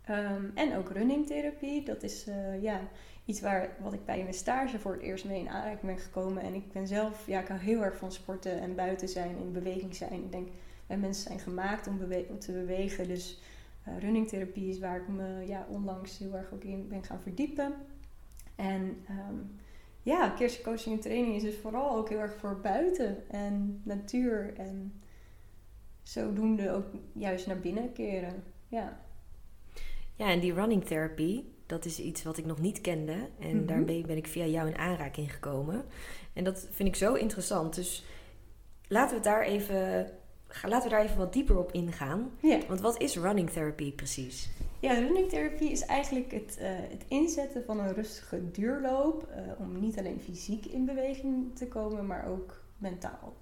[0.04, 1.84] Ehm, en ook runningtherapie.
[1.84, 2.80] Dat is eh, ja,
[3.24, 6.42] iets waar, wat ik bij mijn stage voor het eerst mee in aanraking ben gekomen.
[6.42, 9.52] En ik ben zelf, ja, ik hou heel erg van sporten en buiten zijn, in
[9.52, 10.12] beweging zijn.
[10.12, 10.48] Ik denk,
[10.86, 13.08] wij mensen zijn gemaakt om, bewe- om te bewegen.
[13.08, 13.40] Dus
[13.84, 17.74] eh runningtherapie is waar ik me ja, onlangs heel erg ook in ben gaan verdiepen.
[18.54, 19.34] En ehm,
[20.02, 24.54] ja, kerstcoaching en training is dus vooral ook heel erg voor buiten en natuur.
[24.56, 25.02] En
[26.02, 28.42] zodoende ook juist naar binnen keren.
[28.68, 29.00] Ja.
[30.16, 33.16] Ja, en die running therapy, dat is iets wat ik nog niet kende.
[33.40, 33.66] En Mhm.
[33.66, 35.84] daarmee ben ik via jou in aanraking gekomen.
[36.32, 37.74] En dat vind ik zo interessant.
[37.74, 38.04] Dus
[38.88, 40.10] laten we het daar even
[40.62, 42.30] laten we daar even wat dieper op ingaan.
[42.40, 42.58] Ja.
[42.68, 44.48] Want wat is running therapy precies?
[44.80, 49.80] Ja, running therapie is eigenlijk het, eh, het inzetten van een rustige duurloop eh, om
[49.80, 53.36] niet alleen fysiek in beweging te komen, maar ook mentaal.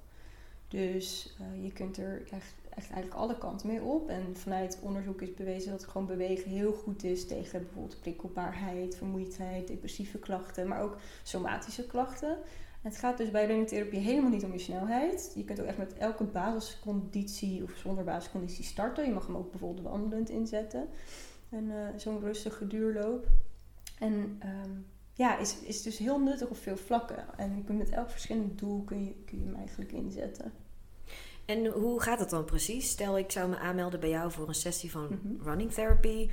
[0.68, 4.08] Dus eh, je kunt er echt, echt eigenlijk alle kanten mee op.
[4.08, 9.66] En vanuit onderzoek is bewezen dat gewoon bewegen heel goed is tegen bijvoorbeeld prikkelbaarheid, vermoeidheid,
[9.66, 12.38] depressieve klachten, maar ook somatische klachten.
[12.82, 15.32] Het gaat dus bij runningtherapie helemaal niet om je snelheid.
[15.34, 19.06] Je kunt ook echt met elke basisconditie of zonder basisconditie starten.
[19.06, 20.88] Je mag hem ook bijvoorbeeld wandelend inzetten.
[21.48, 23.26] En uh, zo'n rustige duurloop.
[23.98, 27.38] En um, ja, is, is dus heel nuttig op veel vlakken.
[27.38, 30.52] En je kunt met elk verschillend doel kun je, kun je hem eigenlijk inzetten.
[31.44, 32.90] En hoe gaat het dan precies?
[32.90, 35.42] Stel, ik zou me aanmelden bij jou voor een sessie van Mm -hmm.
[35.42, 36.30] running therapy.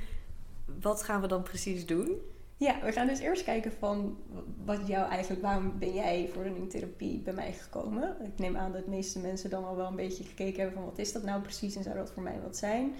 [0.80, 2.20] Wat gaan we dan precies doen?
[2.60, 4.18] Ja, we gaan dus eerst kijken van
[4.64, 8.16] wat jou eigenlijk, waarom ben jij voor running therapie bij mij gekomen?
[8.24, 10.84] Ik neem aan dat de meeste mensen dan al wel een beetje gekeken hebben van
[10.84, 12.94] wat is dat nou precies en zou dat voor mij wat zijn?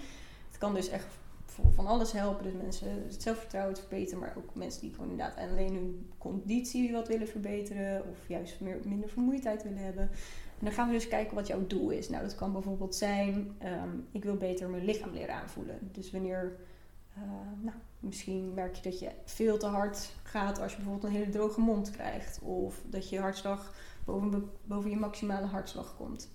[0.47, 1.05] Het kan dus echt
[1.75, 2.43] van alles helpen.
[2.43, 6.91] Dus mensen het zelfvertrouwen te verbeteren, maar ook mensen die gewoon inderdaad alleen hun conditie
[6.91, 10.03] wat willen verbeteren of juist meer, minder vermoeidheid willen hebben.
[10.59, 12.09] En dan gaan we dus kijken wat jouw doel is.
[12.09, 13.33] Nou, dat kan bijvoorbeeld zijn,
[13.63, 15.89] um, ik wil beter mijn lichaam leren aanvoelen.
[15.91, 16.55] Dus wanneer,
[17.17, 17.23] uh,
[17.61, 21.31] nou, misschien merk je dat je veel te hard gaat als je bijvoorbeeld een hele
[21.31, 22.39] droge mond krijgt.
[22.41, 23.73] Of dat je hartslag
[24.05, 26.29] boven, boven je maximale hartslag komt.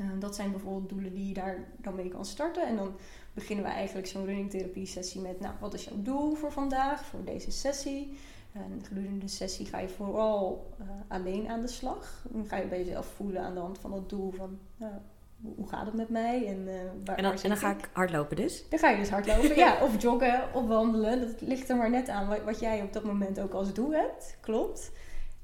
[0.00, 2.66] Uh, dat zijn bijvoorbeeld doelen die je daar dan mee kan starten.
[2.66, 2.96] En dan
[3.32, 7.04] beginnen we eigenlijk zo'n running therapie sessie met, nou, wat is jouw doel voor vandaag,
[7.04, 8.18] voor deze sessie?
[8.52, 12.24] En gedurende de sessie ga je vooral uh, alleen aan de slag.
[12.30, 14.92] Dan ga je bij jezelf voelen aan de hand van dat doel van, nou,
[15.42, 16.46] hoe gaat het met mij?
[16.46, 16.74] En, uh,
[17.04, 18.68] waar, en dan, en dan ga ik hardlopen dus?
[18.68, 19.78] Dan ga je dus hardlopen, ja.
[19.84, 21.20] Of joggen, of wandelen.
[21.20, 23.92] Dat ligt er maar net aan wat, wat jij op dat moment ook als doel
[23.92, 24.36] hebt.
[24.40, 24.92] Klopt.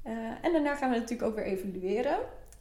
[0.03, 2.17] Uh, en daarna gaan we natuurlijk ook weer evalueren.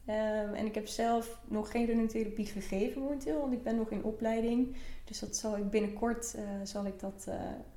[0.08, 4.04] Um, en ik heb zelf nog geen runningtherapie gegeven momenteel, want ik ben nog in
[4.04, 4.76] opleiding.
[5.04, 7.28] Dus dat zal ik binnenkort zal ik dat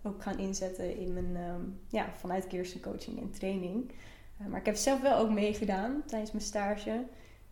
[0.04, 3.92] ook gaan inzetten in mijn, um, ja, vanuit Kirsten coaching en training.
[4.50, 7.06] Maar ik heb zelf wel ook meegedaan tijdens mijn stage.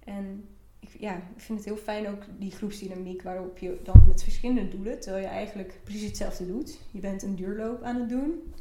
[0.04, 0.55] En
[0.88, 4.68] ik, ja, ik vind het heel fijn ook die groepsdynamiek waarop je dan met verschillende
[4.68, 6.80] doelen, terwijl je eigenlijk precies hetzelfde doet.
[6.92, 8.54] Je bent een duurloop aan het doen,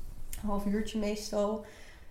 [0.43, 1.65] een half uurtje meestal,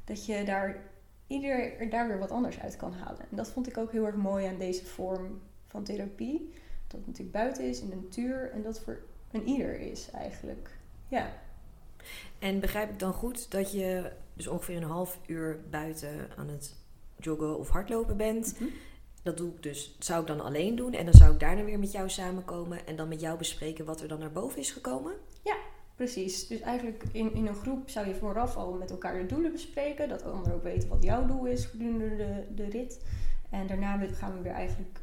[0.05, 0.91] dat je daar
[1.27, 3.21] ieder er daar weer wat anders uit kan halen.
[3.29, 6.53] En dat vond ik ook heel erg mooi aan deze vorm van therapie.
[6.87, 8.51] Dat het natuurlijk buiten is, in de natuur.
[8.51, 8.99] En dat voor
[9.31, 10.69] een ieder is eigenlijk.
[11.07, 11.33] Ja.
[12.39, 16.75] En begrijp ik dan goed dat je dus ongeveer een half uur buiten aan het
[17.17, 18.59] joggen of hardlopen bent?
[18.59, 18.69] Mhm.
[19.23, 20.93] Dat doe ik dus, zou ik dan alleen doen.
[20.93, 22.87] En dan zou ik daarna weer met jou samenkomen.
[22.87, 25.13] En dan met jou bespreken wat er dan naar boven is gekomen?
[25.43, 25.55] Ja,
[25.95, 29.51] Precies, dus eigenlijk in, in een groep zou je vooraf al met elkaar de doelen
[29.51, 30.09] bespreken.
[30.09, 33.01] Dat de ander ook weet wat jouw doel is gedurende de, de rit.
[33.49, 34.99] En daarna gaan we weer eigenlijk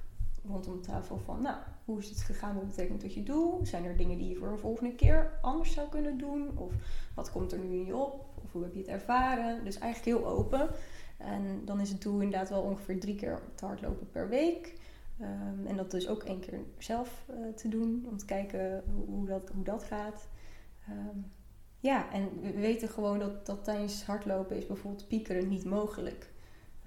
[0.48, 3.60] rondom tafel van, nou, hoe is het gegaan met betrekking tot je doel?
[3.62, 6.58] Zijn er dingen die je voor een volgende keer anders zou kunnen doen?
[6.58, 6.72] Of
[7.14, 8.24] wat komt er nu in je op?
[8.44, 9.64] Of hoe heb je het ervaren?
[9.64, 10.70] Dus eigenlijk heel open.
[11.20, 14.78] En dan is het doel inderdaad wel ongeveer drie keer te hardlopen per week.
[15.20, 19.06] Um, en dat dus ook één keer zelf uh, te doen, om te kijken hoe,
[19.06, 20.28] hoe, dat, hoe dat gaat.
[20.88, 21.32] Um,
[21.80, 26.30] ja, en we weten gewoon dat, dat tijdens hardlopen is bijvoorbeeld piekeren niet mogelijk.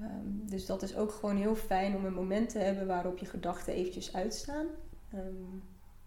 [0.01, 3.25] Um, dus dat is ook gewoon heel fijn om een moment te hebben waarop je
[3.25, 4.65] gedachten eventjes uitstaan.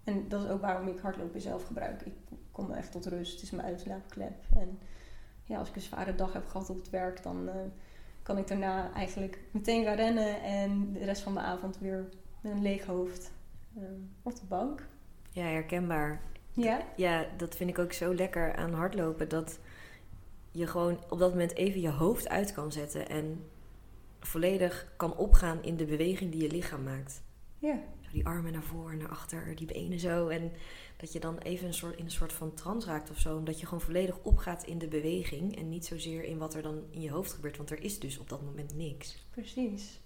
[0.04, 2.02] En dat is ook waarom ik hardlopen zelf gebruik.
[2.02, 2.14] Ik
[2.52, 4.44] kom echt tot rust, het is mijn uitlaatklep.
[4.54, 4.78] En
[5.44, 7.52] ja, als ik een zware dag heb gehad op het werk, dan uh,
[8.26, 12.08] kan ik daarna eigenlijk meteen gaan rennen en de rest van de avond weer
[12.40, 13.32] met een leeg hoofd
[14.22, 14.86] op de bank.
[15.30, 16.20] Ja, herkenbaar.
[16.52, 16.80] Ja?
[16.96, 19.28] Ja, dat vind ik ook zo lekker aan hardlopen.
[19.28, 19.58] Dat
[20.50, 23.08] je gewoon op dat moment even je hoofd uit kan zetten.
[23.08, 23.44] En
[24.20, 27.22] volledig kan opgaan in de beweging die je lichaam maakt.
[27.58, 27.78] Ja.
[28.00, 30.28] Zo die armen naar voren, naar achter, die benen zo.
[30.28, 30.52] En
[30.96, 33.36] dat je dan even een soort, in een soort van trance raakt of zo.
[33.36, 35.56] Omdat je gewoon volledig opgaat in de beweging.
[35.56, 37.56] En niet zozeer in wat er dan in je hoofd gebeurt.
[37.56, 39.26] Want er is dus op dat moment niks.
[39.30, 40.00] Precies.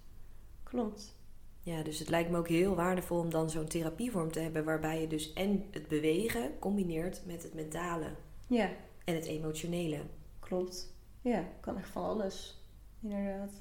[0.63, 1.15] Klopt.
[1.63, 5.01] Ja, dus het lijkt me ook heel waardevol om dan zo'n therapievorm te hebben waarbij
[5.01, 8.15] je dus en het bewegen combineert met het mentale
[8.47, 8.69] Ja,
[9.05, 9.99] en het emotionele.
[10.39, 10.93] klopt.
[11.21, 12.61] Ja, kan echt van alles.
[13.01, 13.51] Inderdaad.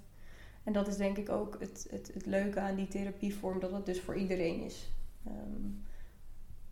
[0.65, 3.87] En dat is denk ik ook het, het, het leuke aan die therapievorm, dat het
[3.87, 4.91] dus voor iedereen is.
[5.27, 5.69] Ehm,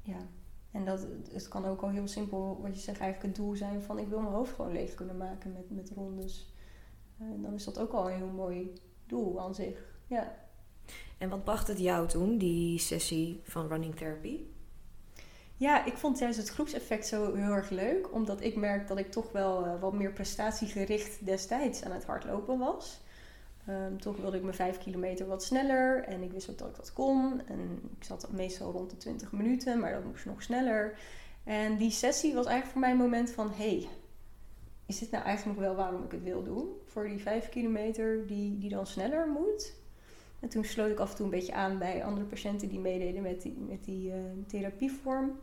[0.03, 0.27] ja,
[0.71, 3.83] en dat het kan ook al heel simpel, wat je zegt, eigenlijk het doel zijn
[3.83, 6.53] van ik wil mijn hoofd gewoon leeg kunnen maken met, met rondes.
[7.19, 8.73] En dan is dat ook al een heel mooi
[9.07, 9.79] doel aan zich.
[10.07, 10.37] Ja.
[11.19, 14.41] En wat bracht het jou toen, die sessie van running therapy?
[15.57, 18.13] Ja, ik vond juist het groepseffect zo heel erg leuk.
[18.13, 22.59] Omdat ik merk dat ik toch wel uh, wat meer prestatiegericht destijds aan het hardlopen
[22.59, 23.01] was.
[23.69, 26.05] Ehm, toch wilde ik mijn 5 kilometer wat sneller.
[26.05, 27.43] En ik wist ook dat ik dat kon.
[27.47, 30.99] En ik zat meestal rond de 20 minuten, maar dat moest nog sneller.
[31.45, 33.51] En die sessie was eigenlijk voor mij een moment van...
[33.53, 33.89] hey,
[34.87, 36.69] is dit nou eigenlijk nog wel waarom ik het wil doen?
[36.85, 39.75] Voor die 5 kilometer die, die dan sneller moet.
[40.41, 43.23] En toen sloot ik af en toe een beetje aan bij andere patiënten die meededen
[43.23, 44.15] met die, met die uh,
[44.47, 45.39] therapievorm.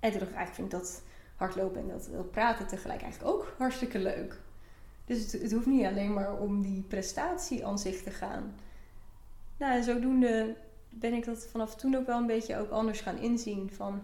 [0.00, 1.02] En toen dacht ik eigenlijk vind ik dat
[1.36, 4.40] hardlopen en dat, dat praten tegelijk eigenlijk ook hartstikke leuk.
[5.10, 8.54] Dus het, het, hoeft niet alleen maar om die prestatie aan zich te gaan.
[9.56, 10.56] Nou, en zodoende
[10.88, 13.70] ben ik dat vanaf toen ook wel een beetje ook anders gaan inzien.
[13.70, 14.02] Van,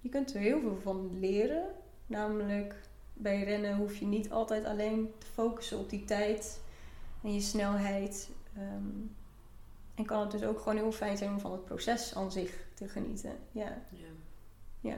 [0.00, 1.66] je kunt er heel veel van leren.
[2.06, 2.74] Namelijk,
[3.12, 6.60] bij rennen hoef je niet altijd alleen te focussen op die tijd
[7.22, 8.30] en je snelheid.
[8.58, 9.16] Um,
[9.94, 12.64] en kan het dus ook gewoon heel fijn zijn om van het proces aan zich
[12.74, 13.38] te genieten.
[13.52, 13.82] Ja.
[13.90, 14.08] ja.
[14.80, 14.96] ja.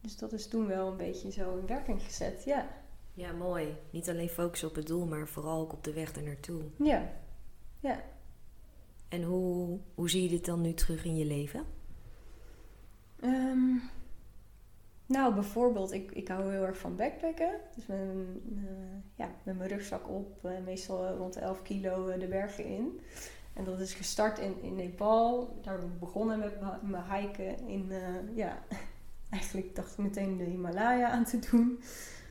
[0.00, 2.77] Dus dat is toen wel een beetje zo in werking gezet, ja.
[3.18, 3.76] Ja, mooi.
[3.90, 6.62] Niet alleen focussen op het doel, maar vooral ook op de weg er naartoe.
[6.76, 7.12] Ja,
[7.80, 8.02] ja.
[9.08, 11.64] En hoe, hoe zie je dit dan nu terug in je leven?
[13.24, 13.82] Um,
[15.06, 17.60] nou, bijvoorbeeld, ik, ik hou heel erg van backpacken.
[17.74, 17.98] Dus met,
[18.52, 18.68] uh,
[19.14, 23.00] ja, met mijn rugzak op, uh, meestal rond de 11 kilo uh, de bergen in.
[23.52, 25.58] En dat is gestart in, in Nepal.
[25.62, 27.92] Daar ben ik begonnen met mijn hiken in,
[28.34, 28.62] ja,
[29.30, 31.80] eigenlijk dacht ik meteen de Himalaya aan te doen.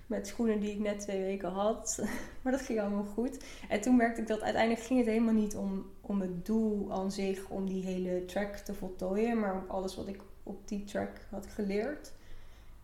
[0.07, 2.03] Met schoenen die ik net twee weken had.
[2.41, 3.43] maar dat ging allemaal goed.
[3.69, 7.11] En toen merkte ik dat uiteindelijk ging het helemaal niet om, om het doel aan
[7.11, 9.39] zich, om die hele track te voltooien.
[9.39, 12.11] Maar om alles wat ik op die track had geleerd.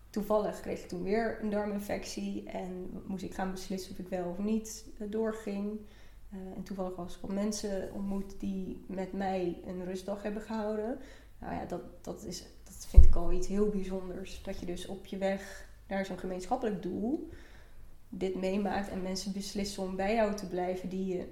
[0.09, 4.29] Toevallig kreeg ik toen weer een darminfectie en moest ik gaan beslissen of ik wel
[4.29, 5.79] of niet eh, doorging.
[6.33, 10.99] Uh, en toevallig was ik op mensen ontmoet die met mij een rustdag hebben gehouden.
[11.39, 14.43] Nou ja, dat, dat, is, dat vind ik al iets heel bijzonders.
[14.43, 17.29] Dat je dus op je weg naar zo'n gemeenschappelijk doel
[18.09, 21.27] dit meemaakt en mensen beslissen om bij jou te blijven die je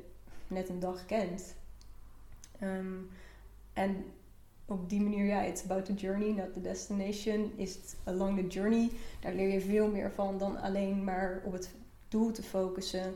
[0.48, 1.56] net een dag kent.
[2.64, 3.10] Um,
[3.74, 4.06] en
[4.66, 7.52] op die manier, ja, it's about the journey, not the destination.
[7.56, 8.90] Is along the journey.
[9.20, 11.72] Daar leer je veel meer van dan alleen maar op het
[12.08, 13.16] doel te focussen.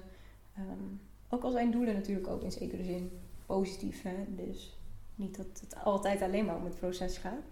[0.57, 3.11] Um, ook al zijn doelen natuurlijk ook in zekere zin
[3.45, 4.01] positief.
[4.01, 4.25] Hè?
[4.27, 4.77] Dus
[5.15, 7.43] niet dat het altijd alleen maar om het proces gaat.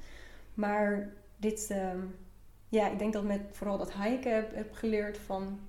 [0.54, 2.16] Maar dit, um,
[2.74, 5.60] ja, ik denk dat met vooral dat hiken heb, heb geleerd van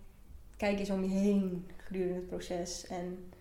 [0.56, 3.32] kijk eens om je heen gedurende het proces en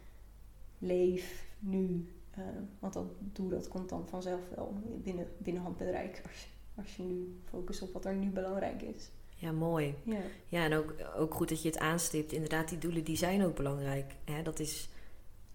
[0.78, 2.08] leef nu.
[2.38, 2.46] Uh,
[2.80, 7.40] want dat doe dat komt dan vanzelf wel binnen, binnen handbereik als, als je nu
[7.50, 9.10] focust op wat er nu belangrijk is.
[9.36, 9.96] Ja, mooi.
[10.04, 12.32] Ja, ja en ook, ook goed dat je het aanstipt.
[12.32, 14.16] Inderdaad, die doelen die zijn ook belangrijk.
[14.24, 14.42] Hè?
[14.42, 14.90] Dat is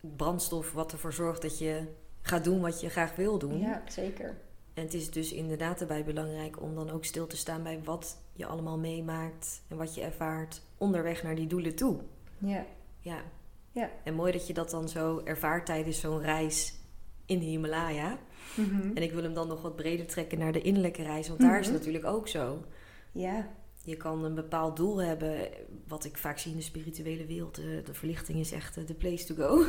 [0.01, 1.87] brandstof wat ervoor zorgt dat je
[2.21, 3.59] gaat doen wat je graag wil doen.
[3.59, 4.37] Ja, zeker.
[4.79, 8.17] En het is dus inderdaad erbij belangrijk om dan ook stil te staan bij wat
[8.33, 11.99] je allemaal meemaakt en wat je ervaart onderweg naar die doelen toe.
[12.39, 12.67] Ja.
[13.01, 13.23] Ja.
[13.73, 13.91] ja.
[14.05, 16.75] En mooi dat je dat dan zo ervaart tijdens zo'n reis
[17.27, 18.19] in de Himalaya.
[18.57, 18.97] Mhm.
[18.97, 21.59] En ik wil hem dan nog wat breder trekken naar de innerlijke reis, want daar
[21.59, 21.85] is het mhm.
[21.85, 22.65] natuurlijk ook zo.
[23.13, 23.49] Ja.
[23.85, 25.49] Je kan een bepaald doel hebben,
[25.87, 27.55] wat ik vaak zie in de spirituele wereld.
[27.55, 29.65] De, de verlichting is echt de place to go.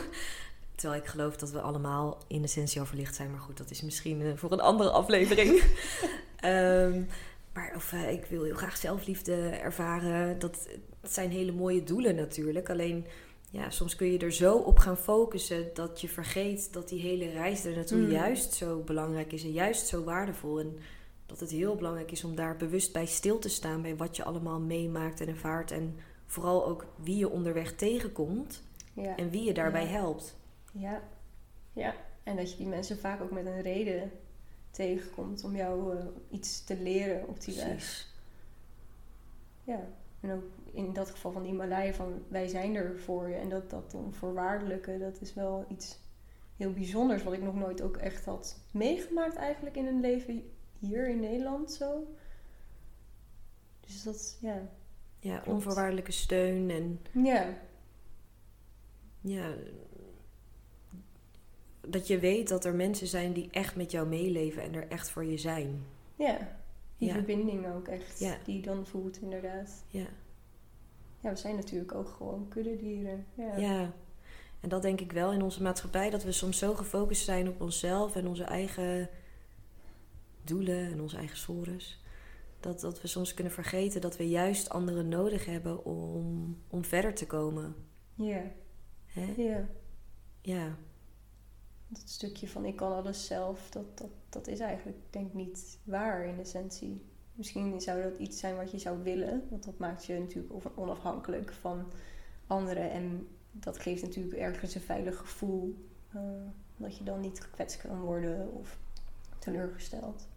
[0.80, 3.32] Terwijl ik geloof dat we allemaal in essentie al verlicht zijn.
[3.32, 5.64] Maar goed, dat is misschien uh, voor een andere aflevering.
[6.46, 7.08] um,
[7.54, 10.40] maar of uh, ik wil heel graag zelfliefde ervaren.
[10.40, 10.68] Dat,
[11.02, 12.70] dat zijn hele mooie doelen natuurlijk.
[12.70, 13.06] Alleen
[13.50, 17.30] ja, soms kun je er zo op gaan focussen dat je vergeet dat die hele
[17.30, 18.12] reis er naartoe mm.
[18.12, 20.60] juist zo belangrijk is en juist zo waardevol.
[20.60, 20.78] En
[21.26, 24.24] dat het heel belangrijk is om daar bewust bij stil te staan bij wat je
[24.24, 25.72] allemaal meemaakt en ervaart.
[25.72, 28.64] En vooral ook wie je onderweg tegenkomt
[28.94, 29.16] ja.
[29.16, 30.38] en wie je daarbij helpt.
[30.74, 31.02] Ja,
[31.74, 31.96] ja.
[32.24, 34.12] En dat je die mensen vaak ook met een reden
[34.72, 37.64] tegenkomt om jou uh, iets te leren op die Precies.
[37.66, 38.08] weg.
[39.64, 39.88] Ja,
[40.20, 40.44] en ook
[40.74, 43.36] in dat geval van die Malai van wij zijn er voor je.
[43.36, 46.00] En dat, dat onvoorwaardelijke, dat is wel iets
[46.58, 51.10] heel bijzonders wat ik nog nooit ook echt had meegemaakt eigenlijk in een leven hier
[51.10, 52.16] in Nederland zo.
[53.80, 54.70] Dus dat, ja.
[55.20, 57.00] Ja, onvoorwaardelijke steun en...
[57.24, 57.58] Ja.
[59.22, 59.54] Ja,
[61.90, 65.10] dat je weet dat er mensen zijn die echt met jou meeleven en er echt
[65.10, 65.86] voor je zijn.
[66.16, 66.58] Ja,
[66.98, 68.38] die verbinding ook echt, ja.
[68.46, 69.84] die je dan voelt inderdaad.
[69.88, 70.08] Ja.
[71.20, 73.26] Ja, we zijn natuurlijk ook gewoon kuddedieren.
[73.34, 73.58] Ja.
[73.58, 73.94] ja,
[74.60, 77.62] en dat denk ik wel in onze maatschappij, dat we soms zo gefocust zijn op
[77.62, 79.10] onszelf en onze eigen
[80.44, 82.04] doelen en onze eigen sores.
[82.60, 87.14] Dat, dat we soms kunnen vergeten dat we juist anderen nodig hebben om, om verder
[87.14, 87.76] te komen.
[88.16, 88.44] Ja.
[89.06, 89.34] Hè?
[89.38, 89.70] Ja.
[90.42, 90.78] Ja
[91.90, 96.26] dat stukje van ik kan alles zelf, dat, dat, dat is eigenlijk denk niet waar
[96.26, 97.02] in essentie.
[97.34, 101.54] Misschien zou dat iets zijn wat je zou willen, want dat maakt je natuurlijk onafhankelijk
[101.54, 101.92] van
[102.48, 105.88] anderen en dat geeft natuurlijk ergens een veilig gevoel.
[106.12, 106.22] eh,
[106.78, 108.78] dat je dan niet gekwetst kan worden of
[109.40, 110.28] teleurgesteld.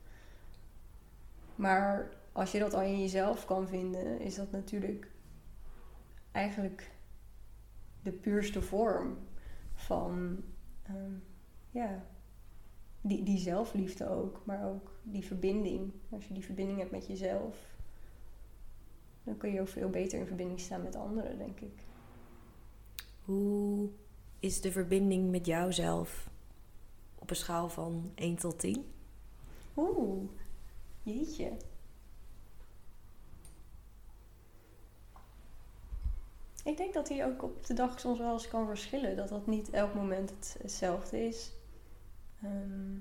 [1.54, 5.10] Maar als je dat al in jezelf kan vinden, is dat natuurlijk
[6.32, 6.90] eigenlijk
[8.02, 9.18] de puurste vorm
[9.74, 10.42] van
[10.82, 11.12] ehm,
[11.72, 12.04] ja,
[13.00, 15.92] die, die zelfliefde ook, maar ook die verbinding.
[16.10, 17.56] Als je die verbinding hebt met jezelf,
[19.24, 21.84] dan kun je ook veel beter in verbinding staan met anderen, denk ik.
[23.24, 23.88] Hoe
[24.38, 26.30] is de verbinding met jouzelf
[27.18, 28.84] op een schaal van 1 tot 10?
[29.76, 30.28] Oeh,
[31.02, 31.52] jeetje.
[36.64, 39.16] Ik denk dat die ook op de dag soms wel eens kan verschillen.
[39.16, 41.52] Dat dat niet elk moment het- hetzelfde is.
[42.42, 42.96] Ehm,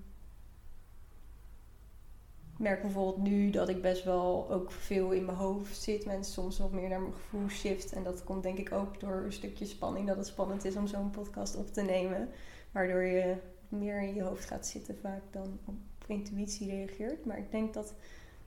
[2.53, 6.05] ik merk bijvoorbeeld nu dat ik best wel ook veel in mijn hoofd zit.
[6.05, 7.93] Mensen soms wat meer naar mijn gevoel shift.
[7.93, 10.07] En dat komt denk ik ook door een stukje spanning.
[10.07, 12.29] Dat het spannend is om zo'n podcast op te nemen.
[12.71, 13.35] Waardoor je
[13.69, 15.75] meer in je hoofd gaat zitten vaak dan op
[16.07, 17.25] intuïtie reageert.
[17.25, 17.93] Maar ik denk dat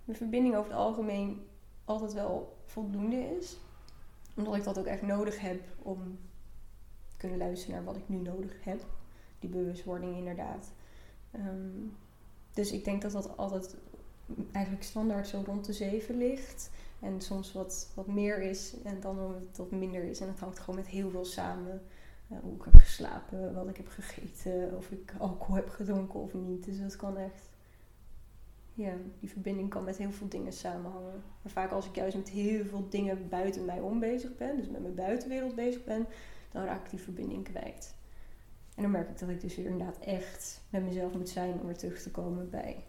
[0.05, 1.47] mijn verbinding over het algemeen
[1.84, 3.57] altijd wel voldoende is.
[4.36, 6.18] Omdat ik dat ook echt nodig heb om
[7.09, 8.84] te kunnen luisteren naar wat ik nu nodig heb.
[9.38, 10.72] Die bewustwording inderdaad.
[11.35, 11.87] Ehm,
[12.53, 13.76] dus ik denk dat dat altijd
[14.53, 16.70] eigenlijk standaard zo rond de zeven ligt.
[17.01, 20.20] En soms wat, wat meer is en dan wat, minder is.
[20.20, 21.82] En dat hangt gewoon met heel veel samen.
[22.28, 26.35] Eh, hoe ik heb geslapen, wat ik heb gegeten, of ik alcohol heb gedronken of
[26.35, 26.64] niet.
[26.64, 27.49] Dus dat kan echt.
[28.74, 31.22] Ja, die verbinding kan met heel veel dingen samenhangen.
[31.43, 34.68] Maar vaak als ik juist met heel veel dingen buiten mij om bezig ben, dus
[34.68, 36.07] met mijn buitenwereld bezig ben,
[36.53, 37.95] dan raak ik die verbinding kwijt.
[38.74, 41.66] En dan merk ik dat ik dus weer inderdaad echt met mezelf moet zijn om
[41.66, 42.84] weer terug te komen bij,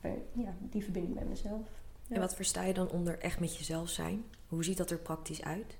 [0.00, 1.66] bij ja, die verbinding met mezelf.
[2.06, 2.14] Ja.
[2.14, 4.24] En wat versta je dan onder echt met jezelf zijn?
[4.48, 5.76] Hoe ziet dat er praktisch uit?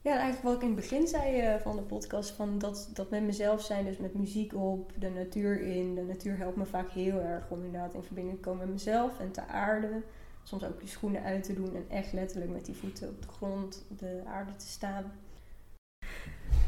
[0.00, 3.10] Ja, eigenlijk wat ik in het begin zei eh, van de podcast, van dat, dat
[3.10, 5.94] met mezelf zijn, dus met muziek op, de natuur in.
[5.94, 9.20] De natuur helpt me vaak heel erg om inderdaad in verbinding te komen met mezelf
[9.20, 10.04] en te aarden.
[10.42, 13.28] Soms ook je schoenen uit te doen en echt letterlijk met die voeten op de
[13.28, 15.12] grond, op de aarde te staan.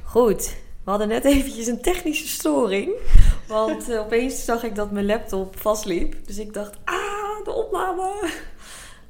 [0.05, 0.57] Goed,
[0.87, 2.91] we hadden net eventjes een technische storing.
[3.49, 6.26] Want eh, opeens zag ik dat mijn laptop vastliep.
[6.26, 8.30] Dus ik dacht, ah, de opname.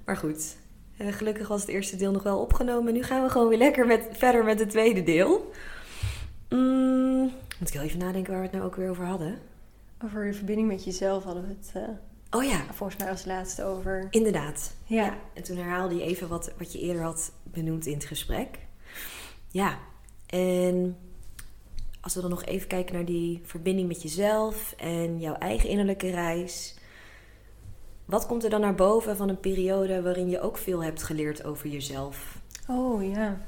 [0.05, 0.57] Maar goed,
[0.97, 2.93] eh, gelukkig was het eerste deel nog wel opgenomen.
[2.93, 5.51] Nu gaan we gewoon weer lekker met, verder met het tweede deel.
[6.49, 7.21] Mm,
[7.59, 9.39] moet ik heel even nadenken waar we het nou ook weer over hadden.
[10.05, 11.95] Over de verbinding met jezelf hadden we het eh,
[12.39, 14.07] Oh ja, volgens mij als laatste over.
[14.11, 14.75] inderdaad.
[14.85, 18.59] Ja, En toen herhaalde je even wat, wat je eerder had benoemd in het gesprek.
[19.51, 19.79] Ja,
[20.27, 20.97] en
[22.07, 26.11] als we dan nog even kijken naar die verbinding met jezelf en jouw eigen innerlijke
[26.11, 26.75] reis.
[28.05, 31.45] Wat komt er dan naar boven van een periode waarin je ook veel hebt geleerd
[31.45, 32.41] over jezelf?
[32.69, 33.41] Oh ja.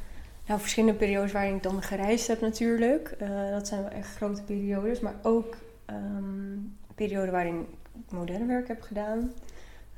[0.47, 3.09] Nou, verschillende periodes waarin ik dan gereisd heb natuurlijk.
[3.19, 5.01] Eh, dat zijn wel echt grote periodes.
[5.01, 6.17] Maar ook ehm,
[6.53, 9.33] een periode waarin ik moderne werk heb gedaan.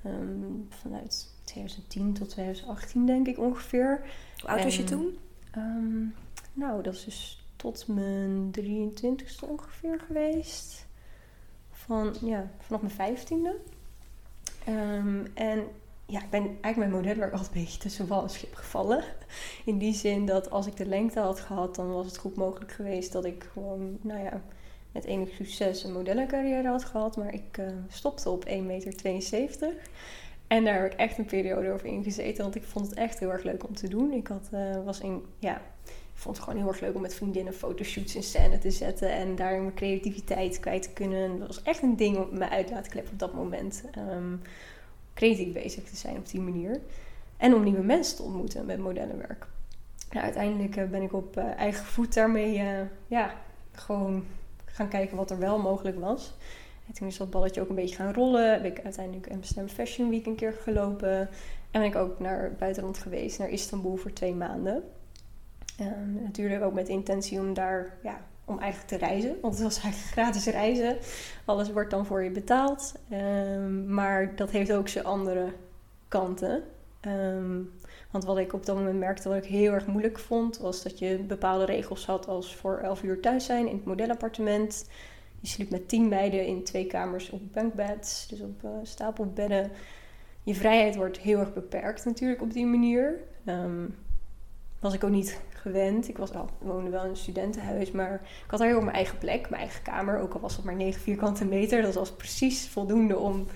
[0.02, 4.00] Ehm, vanuit 2010 tot 2018 denk ik ongeveer.
[4.40, 5.18] Hoe oud was je En- toen?
[5.50, 6.04] Ehm,
[6.52, 10.86] nou, dat is dus tot mijn 23ste ongeveer geweest.
[11.70, 13.50] Van, ja, vanaf mijn 15e.
[14.64, 15.64] Ehm, en
[16.06, 19.04] ja, ik ben eigenlijk met modellenwerk altijd een beetje tussen wal en schip gevallen.
[19.64, 22.72] In die zin dat als ik de lengte had gehad, dan was het goed mogelijk
[22.72, 24.42] geweest dat ik gewoon, nou ja,
[24.92, 27.16] met enig succes een modellencarrière had gehad.
[27.16, 29.74] Maar ik eh, stopte op 1,72 meter.
[30.46, 33.32] En daar heb ik echt een periode over ingezeten, want ik vond het echt heel
[33.32, 34.12] erg leuk om te doen.
[34.12, 35.62] Ik had, eh, was in, ja,
[36.20, 39.36] vond het gewoon heel erg leuk om met vriendinnen fotoshoots in scène te zetten en
[39.36, 41.38] daar mijn creativiteit kwijt te kunnen.
[41.38, 43.82] Dat was echt een ding op mijn uitlaatklep op dat moment.
[43.92, 44.36] Ehm,
[45.14, 46.80] creatief bezig te zijn op die manier.
[47.36, 49.46] En om nieuwe mensen te ontmoeten met modellenwerk.
[50.10, 53.34] Nou, uiteindelijk eh, ben ik op eh, eigen voet daarmee eh, ja,
[53.72, 54.24] gewoon
[54.64, 56.34] gaan kijken wat er wel mogelijk was.
[56.86, 58.52] En toen is dat balletje ook een beetje gaan rollen.
[58.52, 61.18] Heb ik uiteindelijk Amsterdam Fashion Week een keer gelopen.
[61.70, 64.82] En ben ik ook naar het buitenland geweest, naar Istanbul voor twee maanden.
[65.80, 69.36] Ehm, natuurlijk ook met intentie om daar, ja, om eigenlijk te reizen.
[69.40, 70.96] Want het was eigenlijk gratis reizen.
[71.44, 72.94] Alles wordt dan voor je betaald.
[73.10, 75.52] Ehm, maar dat heeft ook zijn andere
[76.08, 76.62] kanten.
[77.00, 77.60] Ehm,
[78.10, 80.98] want wat ik op dat moment merkte wat ik heel erg moeilijk vond, was dat
[80.98, 84.88] je bepaalde regels had als voor 11 uur thuis zijn in het modelappartement.
[85.40, 89.70] Je sliep met tien meiden in twee kamers op bankbeds, dus op eh, stapelbedden.
[90.42, 93.18] Je vrijheid wordt heel erg beperkt natuurlijk op die manier.
[94.80, 96.08] Was ik ook niet gewend.
[96.08, 99.18] Ik was al, woonde wel in een studentenhuis, maar ik had daar heel mijn eigen
[99.18, 100.18] plek, mijn eigen kamer.
[100.18, 101.82] Ook al was het maar 9 vierkante meter.
[101.82, 103.46] Dat was precies voldoende om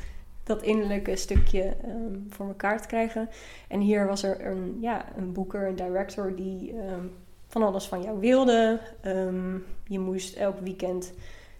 [0.43, 3.29] dat innerlijke stukje ehm, voor elkaar te krijgen.
[3.69, 7.07] En hier was er een, ja, een boeker, een director die ehm,
[7.47, 8.81] van alles van jou wilde.
[9.01, 11.13] Ehm, je moest elk weekend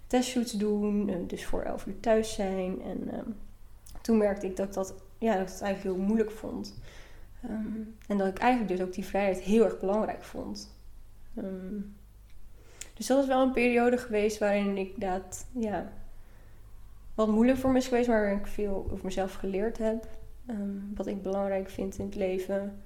[0.07, 2.81] testshoots doen, eh, dus voor elf uur thuis zijn.
[2.81, 3.09] En
[4.01, 6.75] toen merkte ik dat dat, ja, dat ik het eigenlijk heel moeilijk vond.
[7.49, 10.75] Ehm, en dat ik eigenlijk dus ook die vrijheid heel erg belangrijk vond.
[11.35, 11.79] Ehm,
[12.93, 15.91] dus dat is wel een periode geweest waarin ik dat, ja,
[17.15, 20.07] wat moeilijk voor me is geweest, maar waarin ik veel over mezelf geleerd heb.
[20.45, 22.79] Ehm, wat ik belangrijk vind in het leven.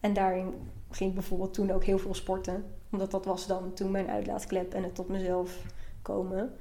[0.00, 0.54] en daarin
[0.90, 2.64] ging ik bijvoorbeeld toen ook heel veel sporten.
[2.90, 5.62] Omdat dat was dan toen mijn uitlaatklep en het tot mezelf
[6.02, 6.52] komen.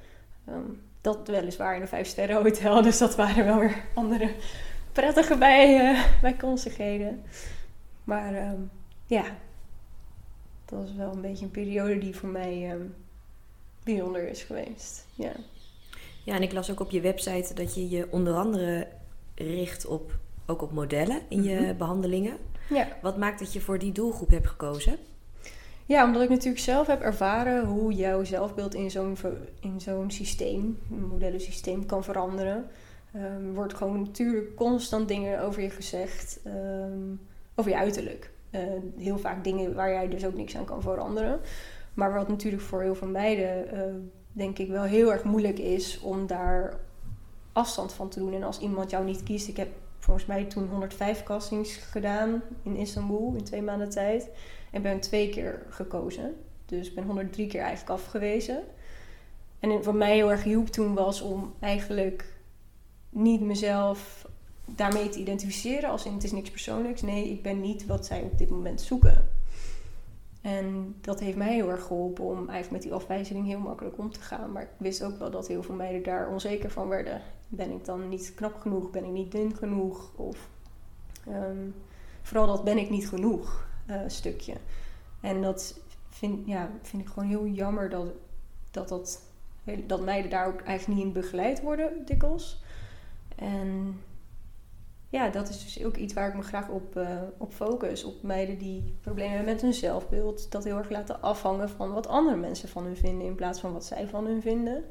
[1.02, 4.32] dat weliswaar in een vijf sterren hotel, dus dat waren wel weer andere
[4.98, 7.24] prettige bij, uh, bijkomstigheden.
[8.04, 8.60] Maar ehm,
[9.06, 9.24] ja,
[10.66, 12.96] dat was wel een beetje een periode die voor mij um,
[13.84, 15.06] bijzonder is geweest.
[15.16, 15.32] Ja.
[16.24, 18.88] ja, en ik las ook op je website dat je je onder andere
[19.36, 21.78] richt op, ook op modellen in je mhm.
[21.78, 22.38] behandelingen.
[22.70, 22.88] Ja.
[23.02, 24.98] Wat maakt dat je voor die doelgroep hebt gekozen?
[25.86, 29.18] Ja, omdat ik natuurlijk zelf heb ervaren hoe jouw zelfbeeld in zo'n,
[29.60, 32.70] in zo'n systeem, een modellensysteem, kan veranderen.
[33.18, 36.40] Um, wordt gewoon natuurlijk constant dingen over je gezegd.
[36.44, 37.16] Ehm,
[37.56, 38.32] over je uiterlijk.
[38.52, 38.62] Uh,
[38.98, 41.40] heel vaak dingen waar jij dus ook niks aan kan veranderen.
[41.94, 43.82] Maar wat natuurlijk voor heel veel meiden, uh,
[44.32, 46.80] denk ik, wel heel erg moeilijk is om daar
[47.52, 48.34] afstand van te doen.
[48.34, 52.76] En als iemand jou niet kiest, ik heb volgens mij toen 105 castings gedaan in
[52.76, 54.30] Istanbul in twee maanden tijd.
[54.72, 56.36] En ben twee keer gekozen.
[56.66, 58.64] Dus ben 103 keer eigenlijk afgewezen.
[59.60, 62.37] En voor mij heel erg hielp toen was om eigenlijk
[63.10, 64.28] niet mezelf
[64.66, 67.02] daarmee te identificeren als in het is niks persoonlijks.
[67.02, 69.30] Nee, ik ben niet wat zij op dit moment zoeken.
[70.42, 74.12] En dat heeft mij heel erg geholpen om eigenlijk met die afwijzing heel makkelijk om
[74.12, 74.52] te gaan.
[74.52, 77.22] Maar ik wist ook wel dat heel veel meiden daar onzeker van werden.
[77.48, 78.90] Ben ik dan niet knap genoeg?
[78.90, 80.12] Ben ik niet dun genoeg?
[80.16, 80.50] Of
[81.28, 81.70] ehm,
[82.22, 84.54] vooral dat ben ik niet genoeg uh, stukje.
[85.22, 85.80] En dat
[86.10, 88.08] vind, ja, vind ik gewoon heel jammer dat,
[88.72, 89.22] dat, dat,
[89.86, 92.62] dat meiden daar ook eigenlijk niet in begeleid worden, dikwijls.
[93.38, 94.00] En
[95.10, 98.04] ja, dat is dus ook iets waar ik me graag op, uh, op focus.
[98.04, 100.52] Op meiden die problemen hebben met hun zelfbeeld.
[100.52, 103.74] Dat heel erg laten afhangen van wat andere mensen van hun vinden in plaats van
[103.74, 104.84] wat zij van hun vinden.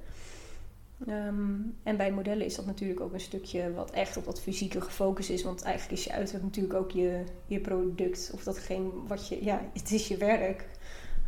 [1.07, 4.81] Ehm, en bij modellen is dat natuurlijk ook een stukje wat echt op dat fysieke
[4.81, 5.43] gefocust is.
[5.43, 8.31] Want eigenlijk is je uiterlijk natuurlijk ook je, je product.
[8.35, 10.67] Of datgene wat je, ja, het is je werk.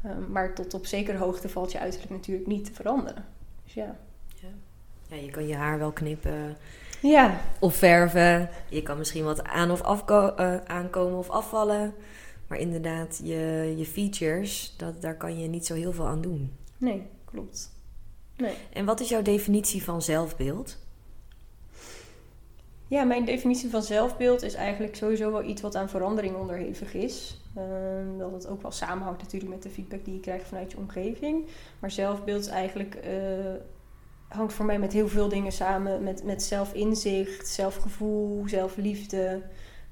[0.06, 3.24] Um, maar tot op zekere hoogte valt je uiterlijk natuurlijk niet te veranderen.
[3.64, 3.96] Dus ja.
[4.34, 4.48] Ja,
[5.08, 6.56] ja je kan je haar wel knippen.
[7.02, 7.40] Ja.
[7.58, 8.48] Of verven.
[8.68, 11.94] Je kan misschien wat aan of afko uh, aankomen of afvallen.
[12.46, 16.52] Maar inderdaad, je, je features, dat, daar kan je niet zo heel veel aan doen.
[16.76, 17.70] Nee, klopt.
[18.36, 18.54] Nee.
[18.72, 20.78] En wat is jouw definitie van zelfbeeld?
[22.86, 27.40] Ja, mijn definitie van zelfbeeld is eigenlijk sowieso wel iets wat aan verandering onderhevig is.
[27.56, 30.78] Uh, dat het ook wel samenhangt natuurlijk met de feedback die je krijgt vanuit je
[30.78, 31.46] omgeving.
[31.78, 33.54] Maar zelfbeeld is eigenlijk uh,
[34.28, 36.02] hangt voor mij met heel veel dingen samen.
[36.02, 39.42] Met, met zelfinzicht, zelfgevoel, zelfliefde.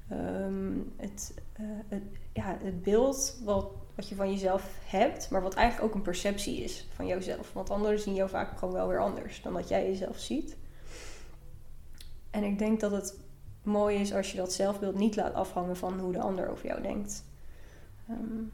[0.09, 5.53] Ehm, het, uh, het, ja, het beeld wat, wat je van jezelf hebt, maar wat
[5.53, 7.53] eigenlijk ook een perceptie is van jouzelf.
[7.53, 10.57] Want anderen zien jou vaak gewoon wel weer anders dan dat jij jezelf ziet.
[12.29, 13.19] En ik denk dat het
[13.63, 16.81] mooi is als je dat zelfbeeld niet laat afhangen van hoe de ander over jou
[16.81, 17.23] denkt.
[18.09, 18.51] Um,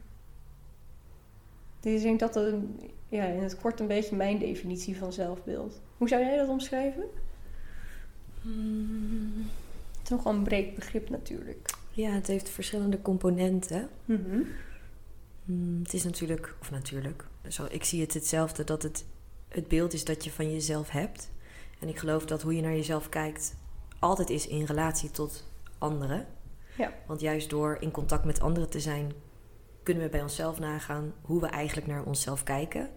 [1.80, 2.80] dus ik denk dat dat een,
[3.14, 5.82] ja, in het kort een beetje mijn definitie van zelfbeeld.
[5.98, 7.04] Hoe zou jij dat omschrijven?
[8.42, 9.50] Hmm.
[9.92, 11.70] Het is nogal een breed begrip natuurlijk.
[11.92, 13.90] Ja, het heeft verschillende componenten.
[14.06, 14.42] Mhm.
[15.46, 19.06] Hmm, het is natuurlijk, of natuurlijk, zo, ik zie het hetzelfde dat het
[19.48, 21.32] het beeld is dat je van jezelf hebt.
[21.80, 23.56] En ik geloof dat hoe je naar jezelf kijkt
[24.00, 26.26] altijd is in relatie tot anderen.
[26.78, 26.94] Ja.
[27.08, 29.12] Want juist door in contact met anderen te zijn,
[29.84, 32.90] kunnen we bij onszelf nagaan hoe we eigenlijk naar onszelf kijken.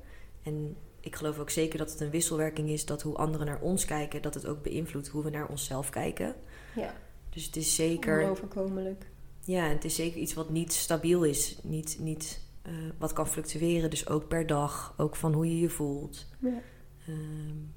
[0.46, 3.84] En ik geloof ook zeker dat het een wisselwerking is dat hoe anderen naar ons
[3.84, 6.34] kijken, dat het ook beïnvloedt hoe we naar onszelf kijken.
[6.74, 6.94] Ja.
[7.28, 8.22] Dus het is zeker.
[8.22, 9.06] Onoverkomelijk.
[9.40, 11.58] Ja, het is zeker iets wat niet stabiel is.
[11.62, 13.90] Niet, niet uh, wat kan fluctueren.
[13.90, 14.94] Dus ook per dag.
[14.96, 16.26] Ook van hoe je je voelt.
[16.38, 16.62] Ja.
[17.08, 17.74] Um,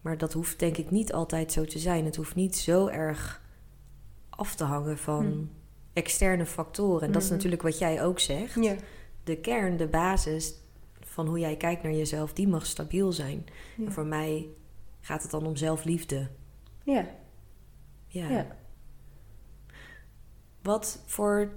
[0.00, 2.04] maar dat hoeft denk ik niet altijd zo te zijn.
[2.04, 3.42] Het hoeft niet zo erg
[4.30, 5.44] af te hangen van hm.
[5.92, 7.06] externe factoren.
[7.06, 7.36] En dat is mhm.
[7.36, 8.54] natuurlijk wat jij ook zegt.
[8.54, 8.76] Ja
[9.24, 10.54] de kern, de basis
[11.00, 13.44] van hoe jij kijkt naar jezelf, die mag stabiel zijn.
[13.76, 14.48] En voor mij
[15.00, 16.28] gaat het dan om zelfliefde.
[16.84, 17.06] Ja.
[18.06, 18.30] ja.
[18.30, 18.56] Ja.
[20.62, 21.52] Wat voor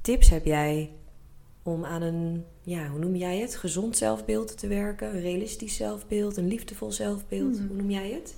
[0.00, 0.92] tips heb jij
[1.62, 3.56] om aan een, ja, hoe noem jij het?
[3.56, 5.14] Gezond zelfbeeld te werken?
[5.14, 7.56] Een realistisch zelfbeeld, een liefdevol zelfbeeld?
[7.56, 7.66] Hmm.
[7.66, 8.36] Hoe noem jij het?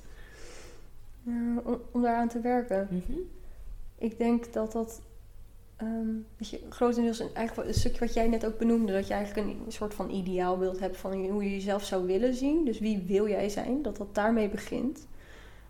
[1.65, 2.89] om, om daaraan te werken.
[2.91, 3.19] Mhm.
[3.99, 5.01] Ik denk dat dat
[6.37, 9.73] dat je grotendeels eigenlijk een stukje wat jij net ook benoemde, dat je eigenlijk een
[9.73, 12.65] soort van ideaalbeeld hebt van hoe je jezelf zou willen zien.
[12.65, 13.83] Dus wie wil jij zijn?
[13.83, 15.07] Dat dat daarmee begint.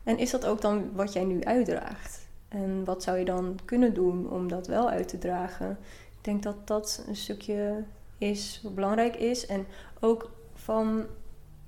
[0.03, 2.27] En is dat ook dan wat jij nu uitdraagt?
[2.49, 5.79] En wat zou je dan kunnen doen om dat wel uit te dragen?
[6.11, 7.85] Ik denk dat dat een stukje
[8.19, 9.47] is wat belangrijk is.
[9.47, 9.67] En
[10.01, 11.07] ook van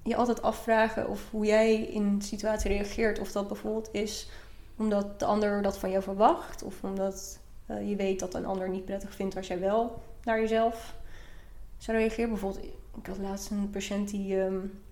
[0.03, 3.19] je altijd afvragen of hoe jij in een situatie reageert.
[3.19, 4.31] Of dat bijvoorbeeld is
[4.77, 6.63] omdat de ander dat van jou verwacht.
[6.63, 10.41] Of omdat uh, je weet dat een ander niet prettig vindt als jij wel naar
[10.41, 10.95] jezelf
[11.79, 12.31] zou reageren.
[12.31, 12.65] Bijvoorbeeld,
[12.97, 14.83] ik had laatst een patiënt die um,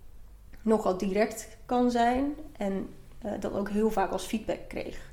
[0.63, 2.35] nogal direct kan zijn.
[2.57, 2.89] En
[3.25, 5.11] uh, dat ook heel vaak als feedback kreeg.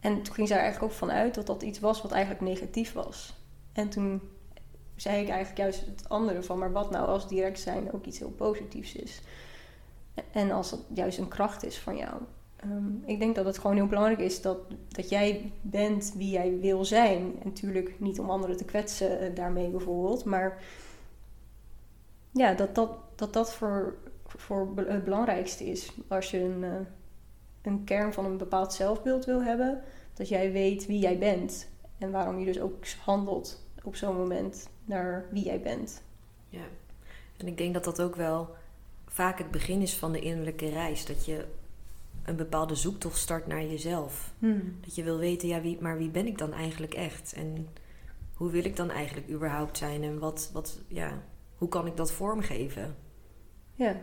[0.00, 3.34] En toen ging zij eigenlijk ook vanuit dat dat iets was wat eigenlijk negatief was.
[3.72, 4.20] En toen
[4.96, 8.18] zei ik eigenlijk juist het andere van, maar wat nou als direct zijn ook iets
[8.18, 9.20] heel positiefs is?
[10.32, 12.14] En als het juist een kracht is van jou.
[12.64, 14.58] Um, ik denk dat het gewoon heel belangrijk is dat,
[14.88, 17.18] dat jij bent wie jij wil zijn.
[17.18, 20.62] En natuurlijk niet om anderen te kwetsen uh, daarmee bijvoorbeeld, maar
[22.30, 23.96] ja, dat dat, dat, dat voor,
[24.26, 25.92] voor het belangrijkste is.
[26.08, 26.72] Als je een, uh,
[27.62, 29.82] een kern van een bepaald zelfbeeld wil hebben,
[30.14, 34.68] dat jij weet wie jij bent en waarom je dus ook handelt op zo'n moment
[34.84, 36.02] naar wie jij bent.
[36.48, 36.64] Ja,
[37.36, 38.48] en ik denk dat dat ook wel
[39.06, 41.06] vaak het begin is van de innerlijke reis.
[41.06, 41.44] Dat je
[42.24, 44.34] een bepaalde zoektocht start naar jezelf.
[44.38, 44.78] Hmm.
[44.80, 47.32] Dat je wil weten, ja, wie, maar wie ben ik dan eigenlijk echt?
[47.32, 47.68] En
[48.34, 50.02] hoe wil ik dan eigenlijk überhaupt zijn?
[50.02, 51.22] En wat, wat, ja,
[51.56, 52.96] hoe kan ik dat vormgeven?
[53.74, 53.96] Ja.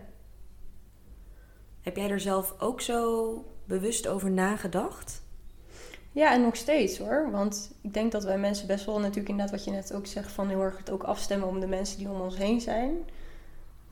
[1.82, 5.24] Heb jij er zelf ook zo bewust over nagedacht?
[6.11, 7.32] Ja, en nog steeds hoor.
[7.32, 10.32] Want ik denk dat wij mensen best wel natuurlijk inderdaad wat je net ook zegt...
[10.32, 12.93] van heel erg het ook afstemmen om de mensen die om ons heen zijn.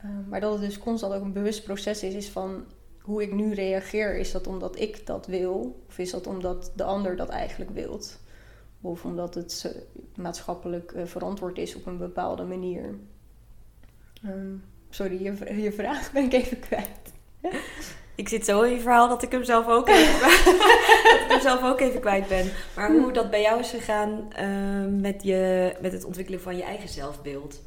[0.04, 2.64] Uh, maar dat het dus constant ook een bewust proces is, is van
[3.00, 4.16] hoe ik nu reageer.
[4.16, 5.82] Is dat omdat ik dat wil?
[5.88, 8.20] Of is dat omdat de ander dat eigenlijk wilt?
[8.80, 9.76] Of omdat het
[10.14, 12.98] maatschappelijk uh, verantwoord is op een bepaalde manier?
[14.26, 17.12] Um, sorry, je, je vraag ben ik even kwijt.
[18.14, 20.20] Ik zit zo in je verhaal dat ik hem zelf ook even,
[21.10, 22.50] dat ik hem zelf ook even kwijt ben.
[22.76, 26.62] Maar hoe dat bij jou is gegaan uh, met, je, met het ontwikkelen van je
[26.62, 27.60] eigen zelfbeeld?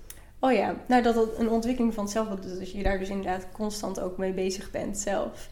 [0.44, 2.58] Oh ja, nou dat het een ontwikkeling van het zelfbeeld is.
[2.58, 5.50] Dat je daar dus inderdaad constant ook mee bezig bent zelf.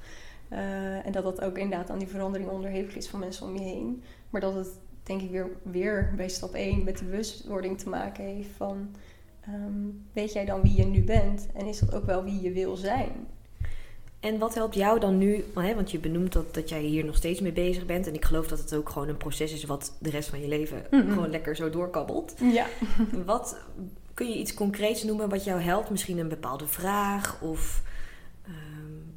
[0.49, 3.61] Uh, en dat dat ook inderdaad aan die verandering onderhevig is van mensen om je
[3.61, 4.03] heen.
[4.29, 4.67] Maar dat het
[5.03, 8.95] denk ik weer, weer bij stap 1 met die bewustwording te maken heeft van...
[9.49, 11.47] Um, weet jij dan wie je nu bent?
[11.53, 13.27] En is dat ook wel wie je wil zijn?
[14.19, 15.43] En wat helpt jou dan nu?
[15.53, 18.07] Want je benoemt dat, dat jij hier nog steeds mee bezig bent.
[18.07, 20.47] En ik geloof dat het ook gewoon een proces is wat de rest van je
[20.47, 21.09] leven mm -hmm.
[21.09, 22.33] gewoon lekker zo doorkabbelt.
[22.41, 22.65] Ja.
[23.25, 23.57] Wat
[24.21, 25.89] kun je iets concreets noemen wat jou helpt?
[25.89, 27.81] Misschien een bepaalde vraag of
[28.47, 29.15] um,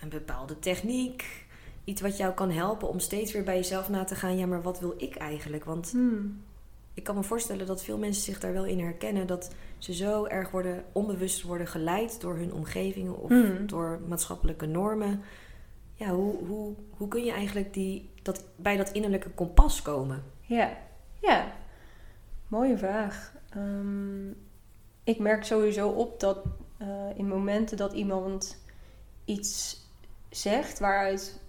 [0.00, 1.46] een bepaalde techniek.
[1.84, 4.36] Iets wat jou kan helpen om steeds weer bij jezelf na te gaan.
[4.36, 5.64] Ja, maar wat wil ik eigenlijk?
[5.64, 6.42] Want mm.
[6.94, 9.26] ik kan me voorstellen dat veel mensen zich daar wel in herkennen.
[9.26, 13.66] Dat ze zo erg worden, onbewust worden geleid door hun omgevingen of mm.
[13.66, 15.22] door maatschappelijke normen.
[15.94, 20.22] Ja, hoe, hoe, hoe kun je eigenlijk die, dat, bij dat innerlijke kompas komen?
[20.40, 20.76] Ja,
[21.20, 21.52] ja.
[22.48, 23.32] Mooie vraag.
[23.56, 24.36] Um,
[25.04, 26.38] ik merk sowieso op dat
[26.82, 28.62] uh, in momenten dat iemand
[29.24, 29.82] iets
[30.30, 31.40] zegt waaruit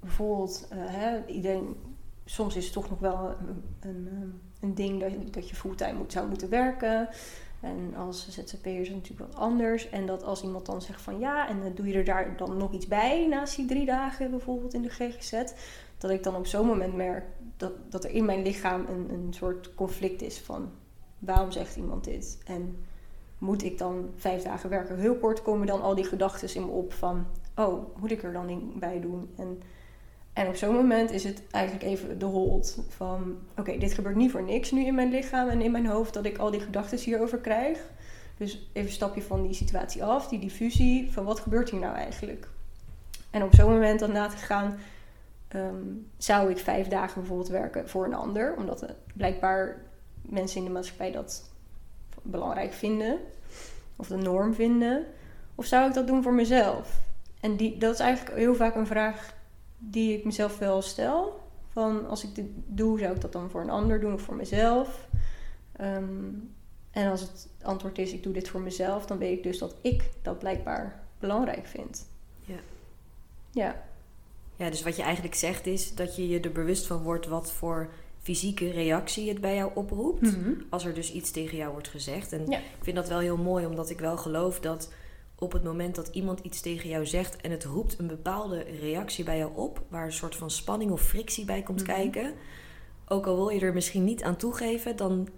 [0.00, 1.76] bijvoorbeeld hè, iedereen,
[2.24, 6.12] soms is het toch nog wel een, een, een ding dat, dat je fulltime moet,
[6.12, 7.08] zou moeten werken.
[7.60, 9.88] En als ZZP'er is het natuurlijk wat anders.
[9.88, 12.56] En dat als iemand dan zegt van ja, en dan doe je er daar dan
[12.56, 15.42] nog iets bij naast die drie dagen bijvoorbeeld in de GGZ.
[15.98, 17.24] Dat ik dan op zo'n moment merk
[17.56, 20.70] dat, dat er in mijn lichaam een, een soort conflict is van
[21.24, 22.38] waarom zegt iemand dit?
[22.44, 22.76] En
[23.38, 24.98] moet ik dan vijf dagen werken?
[24.98, 28.32] Heel kort komen dan al die gedachten in me op van oh, moet ik er
[28.32, 29.30] dan niet bij doen?
[29.36, 29.62] En,
[30.32, 34.30] en op zo'n moment is het eigenlijk even de hold van oké, dit gebeurt niet
[34.30, 36.98] voor niks nu in mijn lichaam en in mijn hoofd dat ik al die gedachten
[36.98, 37.90] hierover krijg.
[38.36, 41.94] Dus even een stapje van die situatie af, die diffusie van wat gebeurt hier nou
[41.94, 42.48] eigenlijk?
[43.30, 44.78] En op zo'n moment dan na te gaan,
[45.54, 49.82] um, zou ik vijf dagen bijvoorbeeld werken voor een ander, omdat blijkbaar
[50.22, 51.50] mensen in de maatschappij dat
[52.22, 53.18] belangrijk vinden,
[53.96, 55.06] of de norm vinden,
[55.54, 57.00] of zou ik dat doen voor mezelf?
[57.40, 59.34] En die, dat is eigenlijk heel vaak een vraag
[59.78, 61.40] die ik mezelf wel stel.
[61.68, 64.36] Van als ik dit doe, zou ik dat dan voor een ander doen of voor
[64.36, 65.08] mezelf?
[65.80, 66.50] Um,
[66.90, 69.74] en als het antwoord is, ik doe dit voor mezelf, dan weet ik dus dat
[69.80, 72.06] ik dat blijkbaar belangrijk vind.
[72.44, 72.58] Ja.
[73.50, 73.82] Ja.
[74.56, 77.52] Ja, dus wat je eigenlijk zegt is dat je je er bewust van wordt wat
[77.52, 77.90] voor
[78.22, 80.20] fysieke reactie het bij jou oproept.
[80.22, 80.62] Mm -hmm.
[80.70, 82.32] Als er dus iets tegen jou wordt gezegd.
[82.32, 82.58] En ja.
[82.58, 84.92] ik vind dat wel heel mooi, omdat ik wel geloof dat
[85.38, 89.24] op het moment dat iemand iets tegen jou zegt en het roept een bepaalde reactie
[89.24, 91.90] bij jou op, waar een soort van spanning of frictie bij komt Mhm.
[91.90, 92.34] kijken,
[93.08, 95.28] ook al wil je er misschien niet aan toegeven, dan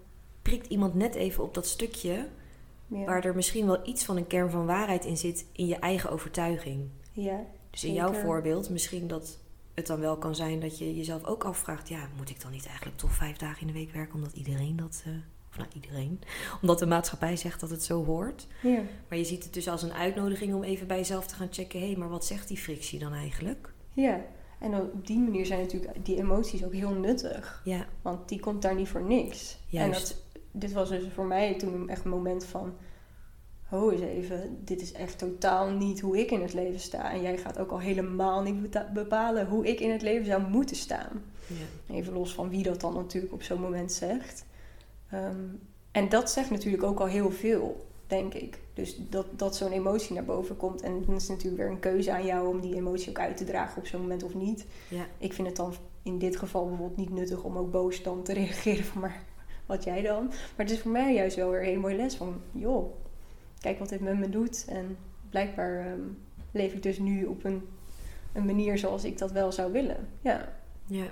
[0.43, 2.27] prikt iemand net even op dat stukje
[2.87, 3.05] Ja.
[3.05, 6.11] waar er misschien wel iets van een kern van waarheid in zit in je eigen
[6.11, 6.89] overtuiging.
[7.13, 7.41] ja.
[7.71, 9.39] Dus in jouw voorbeeld, misschien dat
[9.75, 12.67] het dan wel kan zijn dat je jezelf ook afvraagt: ja, moet ik dan niet
[12.67, 15.03] eigenlijk toch vijf dagen in de week werken omdat iedereen dat.
[15.07, 15.13] eh,
[15.51, 16.21] of nou, iedereen.
[16.61, 18.47] Omdat de maatschappij zegt dat het zo hoort.
[18.63, 18.81] ja.
[19.09, 21.81] Maar je ziet het dus als een uitnodiging om even bij jezelf te gaan checken:
[21.81, 23.73] hé, hey, maar wat zegt die frictie dan eigenlijk?
[23.93, 24.21] Ja.
[24.59, 27.61] En op die manier zijn natuurlijk die emoties ook heel nuttig.
[27.65, 29.59] Ja, Want die komt daar niet voor niks.
[29.67, 30.11] Juist.
[30.11, 32.75] En dat, dit was dus voor mij toen echt een moment van...
[33.75, 37.13] Ho eens even, dit is echt totaal niet hoe ik in het leven sta.
[37.13, 40.77] En jij gaat ook al helemaal niet bepalen hoe ik in het leven zou moeten
[40.77, 41.23] staan.
[41.47, 41.95] ja.
[41.95, 44.45] Even los van wie dat dan natuurlijk op zo'n moment zegt.
[45.11, 45.45] Ehm,
[45.91, 48.59] en dat zegt natuurlijk ook al heel veel, denk ik.
[48.75, 50.83] Dus dat, dat zo'n emotie naar boven komt.
[50.83, 53.37] En dan is het natuurlijk weer een keuze aan jou om die emotie ook uit
[53.37, 54.65] te dragen op zo'n moment of niet.
[54.89, 55.07] ja.
[55.19, 58.33] Ik vind het dan in dit geval bijvoorbeeld niet nuttig om ook boos dan te
[58.43, 59.23] reageren van maar
[59.67, 60.27] wat jij dan.
[60.27, 62.93] Maar het is voor mij juist wel weer een mooie les van joh,
[63.65, 64.65] kijk wat dit met me doet.
[64.69, 64.97] En
[65.31, 66.01] blijkbaar ehm,
[66.51, 67.69] leef ik dus nu op een,
[68.33, 70.09] een manier zoals ik dat wel zou willen.
[70.21, 70.53] Ja,
[70.87, 71.07] Ja.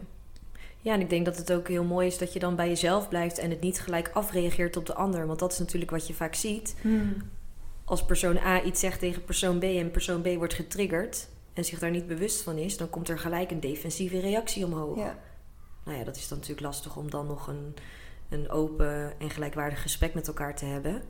[0.80, 3.08] Ja, en ik denk dat het ook heel mooi is dat je dan bij jezelf
[3.08, 5.26] blijft en het niet gelijk afreageert op de ander.
[5.26, 6.76] Want dat is natuurlijk wat je vaak ziet.
[7.84, 11.78] Als persoon A iets zegt tegen persoon B en persoon B wordt getriggerd en zich
[11.78, 14.98] daar niet bewust van is, dan komt er gelijk een defensieve reactie omhoog.
[14.98, 15.18] ja.
[15.84, 17.74] Nou ja, dat is dan natuurlijk lastig om dan nog een,
[18.28, 21.02] een open en gelijkwaardig gesprek met elkaar te hebben.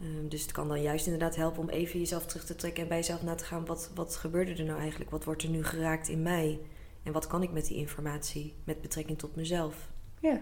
[0.00, 2.88] Ehm, dus het kan dan juist inderdaad helpen om even jezelf terug te trekken en
[2.88, 3.66] bij jezelf na te gaan.
[3.66, 5.10] Wat, wat gebeurde er nou eigenlijk?
[5.10, 6.60] Wat wordt er nu geraakt in mij?
[7.02, 9.90] En wat kan ik met die informatie met betrekking tot mezelf?
[10.20, 10.40] ja,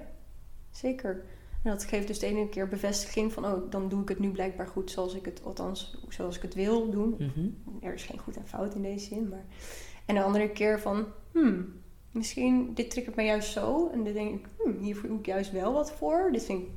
[0.70, 1.24] zeker.
[1.62, 4.30] En dat geeft dus de ene keer bevestiging van oh, dan doe ik het nu
[4.30, 7.16] blijkbaar goed zoals ik het, althans zoals ik het wil doen.
[7.18, 7.48] Mhm.
[7.80, 9.28] er is geen goed en fout in deze zin.
[9.28, 9.44] Maar...
[10.06, 11.72] En de andere keer van, hmm,
[12.10, 13.90] misschien dit triggert mij juist zo.
[13.92, 16.28] En dan denk ik, hmm, hier voel ik juist wel wat voor.
[16.32, 16.68] Dit vind ik,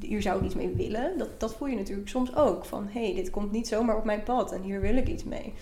[0.00, 1.18] hier zou ik iets mee willen.
[1.18, 2.64] Dat, dat voel je natuurlijk soms ook.
[2.64, 5.24] Van, hé, hey, dit komt niet zomaar op mijn pad en hier wil ik iets
[5.24, 5.54] mee.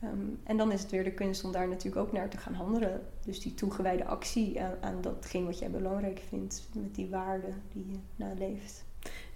[0.00, 2.54] Ehm, en dan is het weer de kunst om daar natuurlijk ook naar te gaan
[2.54, 3.00] handelen.
[3.24, 6.68] Dus die toegewijde actie aan, aan datgene wat jij belangrijk vindt.
[6.72, 8.84] Met die waarden die je naleeft.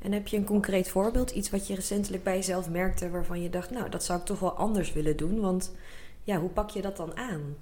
[0.02, 1.30] En heb je een concreet voorbeeld?
[1.30, 4.38] Iets wat je recentelijk bij jezelf merkte waarvan je dacht, nou, dat zou ik toch
[4.40, 5.40] wel anders willen doen.
[5.40, 5.72] Want
[6.22, 7.56] ja, hoe pak je dat dan aan?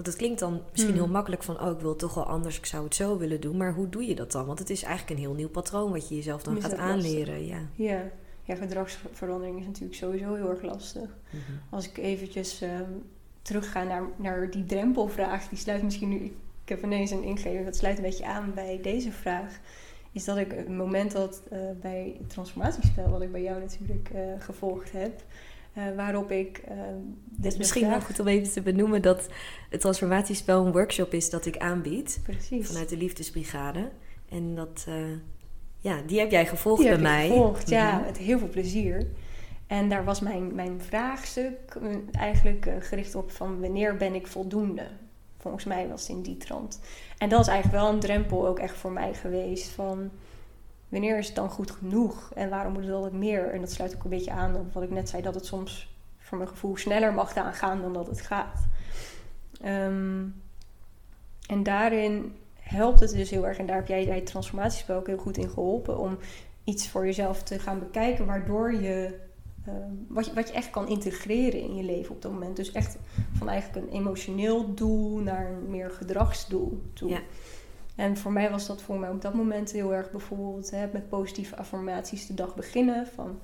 [0.00, 1.02] Want het klinkt dan misschien Hmm.
[1.02, 3.40] heel makkelijk van, oh, ik wil het toch wel anders, ik zou het zo willen
[3.40, 3.56] doen.
[3.56, 4.46] Maar hoe doe je dat dan?
[4.46, 7.46] Want het is eigenlijk een heel nieuw patroon wat je jezelf dan gaat dat aanleren.
[7.46, 7.58] Ja.
[7.74, 8.02] Ja.
[8.44, 11.16] ja, gedragsverandering is natuurlijk sowieso heel erg lastig.
[11.30, 11.40] Mhm.
[11.70, 12.90] Als ik eventjes ehm,
[13.42, 16.24] terugga naar, naar die drempelvraag, die sluit misschien nu.
[16.62, 19.60] Ik heb ineens een ingeving, dat sluit een beetje aan bij deze vraag.
[20.12, 24.10] Is dat ik een moment had eh, bij het transformatiespel, wat ik bij jou natuurlijk
[24.14, 25.22] eh, gevolgd heb,
[25.74, 26.58] eh, waarop ik.
[27.42, 29.28] is de misschien wel goed om even te benoemen dat
[29.70, 32.66] het transformatiespel een workshop is dat ik aanbied Precies.
[32.66, 33.88] vanuit de Liefdesbrigade.
[34.28, 34.94] En dat, eh,
[35.78, 37.28] ja, die heb jij gevolgd Die bij heb ik mij.
[37.28, 38.04] gevolgd, ja, Mhm.
[38.04, 39.06] met heel veel plezier.
[39.66, 41.76] En daar was mijn, mijn vraagstuk
[42.12, 44.86] eigenlijk gericht op van wanneer ben ik voldoende?
[45.38, 46.80] Volgens mij was het in die trant.
[47.18, 50.10] En dat is eigenlijk wel een drempel ook echt voor mij geweest van
[50.90, 52.32] wanneer is het dan goed genoeg?
[52.34, 53.52] En waarom moet het altijd meer?
[53.52, 55.94] En dat sluit ook een beetje aan op wat ik net zei, dat het soms
[56.18, 58.66] voor mijn gevoel sneller mag gaan dan dat het gaat.
[59.60, 60.24] Ehm,
[61.46, 65.06] en daarin helpt het dus heel erg, en daar heb jij bij het transformatiespel ook
[65.06, 66.18] heel goed in geholpen, om
[66.64, 69.18] iets voor jezelf te gaan bekijken, waardoor je,
[69.66, 72.56] ehm, wat, je wat je echt kan integreren in je leven op dat moment.
[72.56, 72.96] Dus echt
[73.32, 77.08] van eigenlijk een emotioneel doel naar een meer gedragsdoel toe.
[77.08, 77.20] Ja.
[78.00, 81.08] En voor mij was dat voor mij op dat moment heel erg bijvoorbeeld hè, met
[81.08, 83.06] positieve affirmaties de dag beginnen.
[83.06, 83.38] Van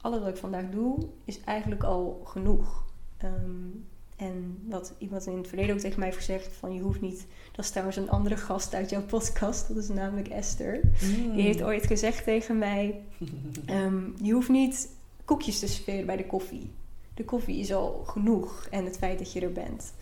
[0.00, 2.84] alles wat ik vandaag doe is eigenlijk al genoeg.
[3.16, 3.68] Ehm,
[4.16, 7.26] en wat iemand in het verleden ook tegen mij heeft gezegd: van je hoeft niet.
[7.52, 10.80] Dat is trouwens een andere gast uit jouw podcast, dat is namelijk Esther.
[10.82, 11.32] Mm.
[11.34, 13.00] Die heeft ooit gezegd tegen mij:
[13.66, 14.88] ehm, Je hoeft niet
[15.24, 16.70] koekjes te serveren bij de koffie.
[17.14, 19.92] De koffie is al genoeg en het feit dat je er bent.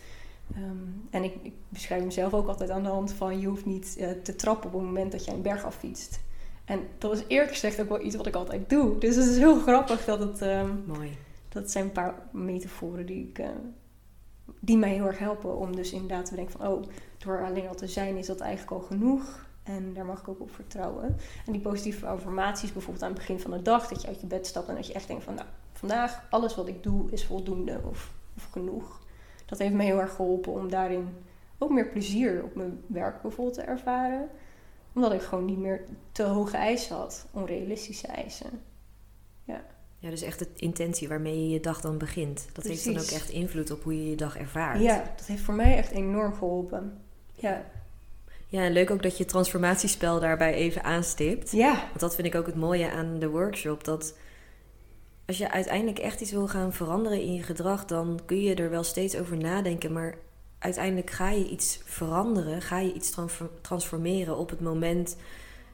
[0.55, 0.75] Ehm,
[1.09, 4.11] en ik, ik beschrijf mezelf ook altijd aan de hand van: Je hoeft niet eh,
[4.11, 6.19] te trappen op het moment dat jij een berg affietst.
[6.65, 8.97] En dat was eerlijk gezegd ook wel iets wat ik altijd doe.
[8.97, 10.41] Dus het is heel grappig dat het.
[10.41, 11.17] ehm, Mooi.
[11.49, 13.49] dat zijn een paar metaforen die, ik, eh,
[14.59, 16.67] die mij heel erg helpen om dus inderdaad te denken van...
[16.67, 16.83] oh,
[17.17, 19.49] door alleen al te zijn is dat eigenlijk al genoeg.
[19.63, 21.17] En daar mag ik ook op vertrouwen.
[21.45, 23.87] En die positieve affirmaties bijvoorbeeld aan het begin van de dag...
[23.87, 25.33] dat je uit je bed stapt en dat je echt denkt van...
[25.33, 29.00] nou, vandaag alles wat ik doe is voldoende of, of genoeg.
[29.51, 31.09] Dat heeft me heel erg geholpen om daarin
[31.57, 34.29] ook meer plezier op mijn werk bijvoorbeeld te ervaren.
[34.93, 38.49] Omdat ik gewoon niet meer te hoge eisen had, onrealistische eisen.
[40.01, 42.47] Ja, dus echt de intentie waarmee je je dag dan begint.
[42.53, 44.81] Dat heeft dan ook echt invloed op hoe je je dag ervaart.
[44.81, 46.97] Ja, dat heeft voor mij echt enorm geholpen.
[47.33, 47.65] Ja,
[48.47, 51.51] Ja, en leuk ook dat je transformatiespel daarbij even aanstipt.
[51.51, 51.73] Ja.
[51.73, 53.83] Want dat vind ik ook het mooie aan de workshop.
[53.83, 54.17] Dat
[55.31, 58.69] als je uiteindelijk echt iets wil gaan veranderen in je gedrag, dan kun je er
[58.69, 59.93] wel steeds over nadenken.
[59.93, 60.17] Maar
[60.59, 63.13] uiteindelijk ga je iets veranderen, ga je iets
[63.61, 65.17] transformeren op het moment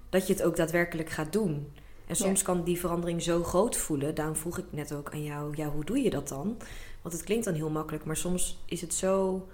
[0.09, 1.71] dat je het ook daadwerkelijk gaat doen.
[2.07, 4.15] En soms kan die verandering zo groot voelen.
[4.15, 6.57] Daarom vroeg ik net ook aan jou, ja, hoe doe je dat dan?
[7.01, 9.47] Want het klinkt dan heel makkelijk, maar soms is het zo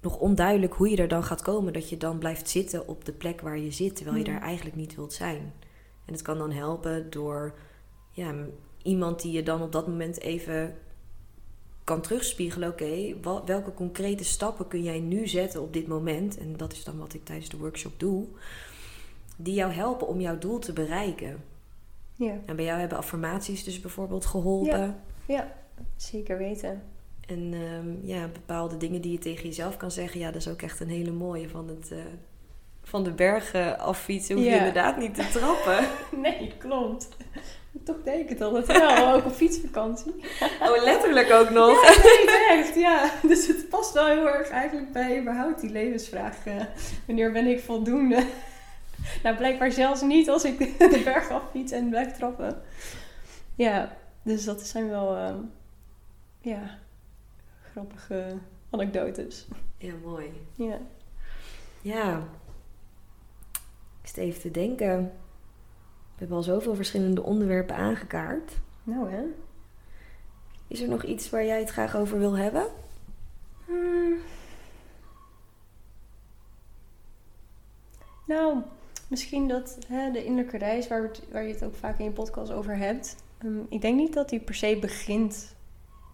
[0.00, 3.12] nog onduidelijk hoe je er dan gaat komen dat je dan blijft zitten op de
[3.12, 5.52] plek waar je zit, terwijl je daar eigenlijk niet wilt zijn.
[6.04, 7.54] En het kan dan helpen door
[8.14, 8.34] ja,
[8.82, 10.76] iemand die je dan op dat moment even
[11.84, 12.68] kan terugspiegelen.
[12.68, 16.38] Oké, welke concrete stappen kun jij nu zetten op dit moment?
[16.38, 18.26] En dat is dan wat ik tijdens de workshop doe.
[19.36, 21.44] Die jou helpen om jouw doel te bereiken.
[22.14, 22.38] Ja.
[22.46, 24.96] En bij jou hebben affirmaties dus bijvoorbeeld geholpen.
[25.26, 25.54] Ja, ja
[25.96, 26.82] zeker weten.
[27.26, 30.20] En ehm, ja, bepaalde dingen die je tegen jezelf kan zeggen.
[30.20, 31.90] Ja, dat is ook echt een hele mooie van het...
[31.92, 31.98] Uh,
[32.82, 35.88] van de bergen affietsen hoef je inderdaad niet te trappen.
[36.26, 37.08] nee, klopt.
[37.82, 40.14] Toch denk ik het altijd wel, ook op fietsvakantie.
[40.60, 41.82] Oh, letterlijk ook nog?
[41.82, 43.10] Ja, nee, echt, ja.
[43.22, 46.46] Dus het past wel heel erg eigenlijk bij überhaupt die levensvraag.
[46.46, 46.62] Uh,
[47.06, 48.26] wanneer ben ik voldoende?
[49.22, 52.62] nou, blijkbaar zelfs niet als ik de berg affiets en blijf trappen.
[53.54, 55.34] Ja, dus dat zijn wel, uh,
[56.40, 56.78] ja,
[57.72, 58.36] grappige
[58.70, 59.46] anekdotes.
[59.78, 60.32] Ja, mooi.
[60.54, 60.78] Ja.
[61.82, 62.22] Ja.
[64.02, 65.12] Ik zit even te denken.
[66.14, 68.52] We hebben al zoveel verschillende onderwerpen aangekaart.
[68.82, 69.22] Nou hè.
[70.68, 72.66] Is er nog iets waar jij het graag over wil hebben?
[73.66, 74.16] Hmm.
[78.26, 78.62] Nou,
[79.08, 82.10] misschien dat hè, de innerlijke reis, waar, het, waar je het ook vaak in je
[82.10, 83.16] podcast over hebt.
[83.38, 85.54] Ehm, ik denk niet dat die per se begint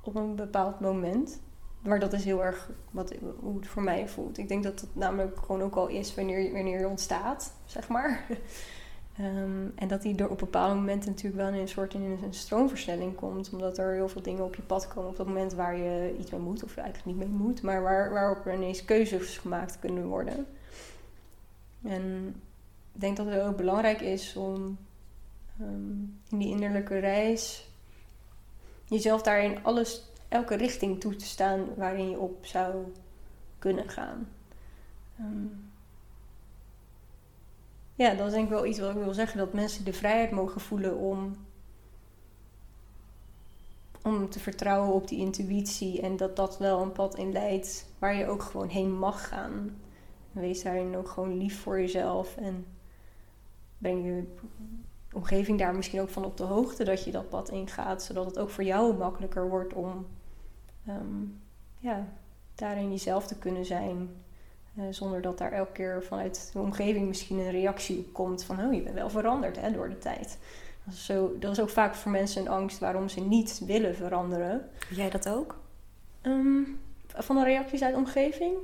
[0.02, 1.40] op een bepaald moment.
[1.82, 4.38] Maar dat is heel erg wat, hoe het voor mij voelt.
[4.38, 8.26] Ik denk dat het namelijk gewoon ook al is wanneer, wanneer je ontstaat, zeg maar.
[9.20, 12.34] Ehm, en dat die er op bepaalde momenten natuurlijk wel in een soort in een
[12.34, 13.52] stroomversnelling komt.
[13.52, 16.30] Omdat er heel veel dingen op je pad komen op dat moment waar je iets
[16.30, 16.64] mee moet.
[16.64, 17.62] Of eigenlijk niet mee moet.
[17.62, 20.46] Maar waar, waarop er ineens keuzes gemaakt kunnen worden.
[21.82, 22.34] En
[22.92, 24.78] ik denk dat het ook belangrijk is om
[25.58, 25.98] ehm,
[26.28, 27.68] in die innerlijke reis
[28.84, 32.92] jezelf daarin alles elke richting toe te staan waarin je op zou
[33.58, 34.28] kunnen gaan.
[35.18, 35.46] Ehm,
[38.00, 39.38] ja, dat is denk ik wel iets wat ik wil zeggen.
[39.38, 41.36] Dat mensen de vrijheid mogen voelen om,
[44.02, 46.00] om te vertrouwen op die intuïtie.
[46.00, 49.80] En dat dat wel een pad in leidt waar je ook gewoon heen mag gaan.
[50.32, 52.36] wees daarin ook gewoon lief voor jezelf.
[52.36, 52.66] En
[53.78, 54.36] breng je
[55.12, 58.02] omgeving daar misschien ook van op de hoogte dat je dat pad ingaat.
[58.02, 60.06] Zodat het ook voor jou makkelijker wordt om
[60.88, 61.40] um,
[61.78, 62.08] ja,
[62.54, 64.10] daarin jezelf te kunnen zijn.
[64.74, 68.64] Uh, zonder dat daar elke keer vanuit de omgeving misschien een reactie op komt van
[68.64, 70.38] oh, je bent wel veranderd hè, door de tijd.
[70.84, 73.94] Dat is, zo, dat is ook vaak voor mensen een angst waarom ze niet willen
[73.94, 74.68] veranderen.
[74.90, 75.58] Jij dat ook?
[76.22, 78.56] Um, van de reacties uit de omgeving?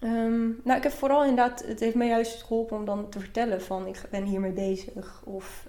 [0.00, 3.62] Um, nou, ik heb vooral inderdaad, het heeft mij juist geholpen om dan te vertellen
[3.62, 5.22] van ik ben hiermee bezig.
[5.24, 5.68] Of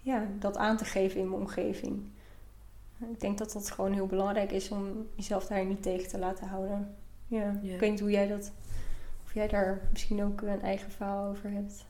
[0.00, 2.02] ja, dat aan te geven in mijn omgeving.
[3.10, 6.46] Ik denk dat dat gewoon heel belangrijk is om jezelf daar niet tegen te laten
[6.46, 6.96] houden.
[7.28, 7.60] Ja.
[7.62, 8.52] Ik weet niet hoe jij dat,
[9.24, 11.84] of jij daar misschien ook een eigen verhaal over hebt.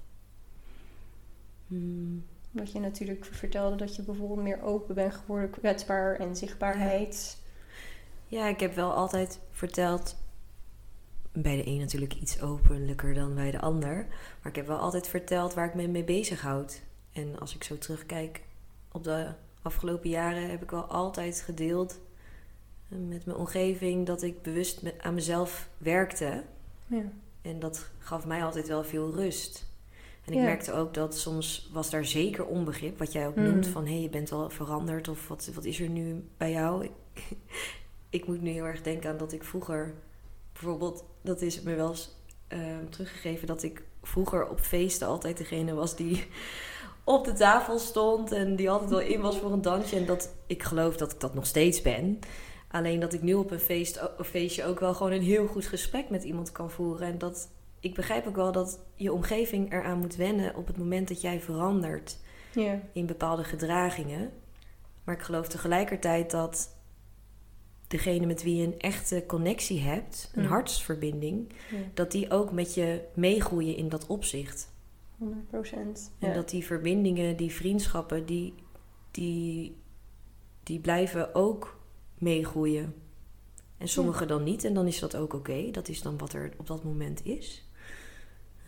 [1.67, 2.25] Hmm.
[2.51, 7.39] Wat je natuurlijk vertelde dat je bijvoorbeeld meer open bent geworden, kwetsbaar en zichtbaarheid.
[8.27, 8.39] Ja.
[8.39, 10.17] ja, ik heb wel altijd verteld,
[11.33, 14.07] bij de een natuurlijk iets openlijker dan bij de ander.
[14.43, 16.83] Maar ik heb wel altijd verteld waar ik me mee bezig houd.
[17.13, 18.43] En als ik zo terugkijk
[18.93, 19.33] op de
[19.63, 22.01] afgelopen jaren heb ik wel altijd gedeeld
[22.89, 26.43] met mijn omgeving dat ik bewust aan mezelf werkte.
[26.87, 27.03] Ja.
[27.43, 29.67] En dat gaf mij altijd wel veel rust.
[30.25, 33.73] En ik merkte ook dat soms was daar zeker onbegrip, wat jij ook noemt, mm.
[33.73, 36.85] van hé, hey, je bent wel veranderd of wat, wat is er nu bij jou?
[36.85, 36.93] Ik,
[38.19, 39.95] ik moet nu heel erg denken aan dat ik vroeger,
[40.53, 42.17] bijvoorbeeld, dat is me wel eens
[42.49, 42.59] uh,
[42.91, 46.27] teruggegeven, dat ik vroeger op feesten altijd degene was die
[47.05, 49.97] op de tafel stond en die altijd wel in was voor een dansje.
[49.97, 52.19] En dat ik geloof dat ik dat nog steeds ben.
[52.71, 55.67] Alleen dat ik nu op een, feest, een feestje ook wel gewoon een heel goed
[55.67, 57.07] gesprek met iemand kan voeren.
[57.07, 57.51] En dat
[57.81, 61.41] ik begrijp ook wel dat je omgeving eraan moet wennen op het moment dat jij
[61.41, 62.19] verandert
[62.93, 64.31] in bepaalde gedragingen.
[65.05, 66.77] Maar ik geloof tegelijkertijd dat
[67.87, 71.53] degene met wie je een echte connectie hebt, een hartsverbinding,
[71.95, 74.71] dat die ook met je meegroeien in dat opzicht.
[75.25, 75.25] 100%.
[76.19, 78.55] En dat die verbindingen, die vriendschappen, die,
[79.11, 79.77] die,
[80.63, 81.78] die blijven ook
[82.21, 82.95] meegroeien.
[83.79, 84.65] En sommige dan niet.
[84.65, 85.71] En dan is dat ook oké.
[85.71, 87.67] Dat is dan wat er op dat moment is.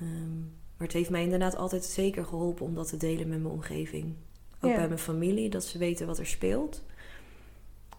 [0.01, 3.55] Ehm, maar het heeft mij inderdaad altijd zeker geholpen om dat te delen met mijn
[3.55, 4.15] omgeving.
[4.61, 4.77] Ook Ja.
[4.77, 6.83] bij mijn familie, dat ze weten wat er speelt.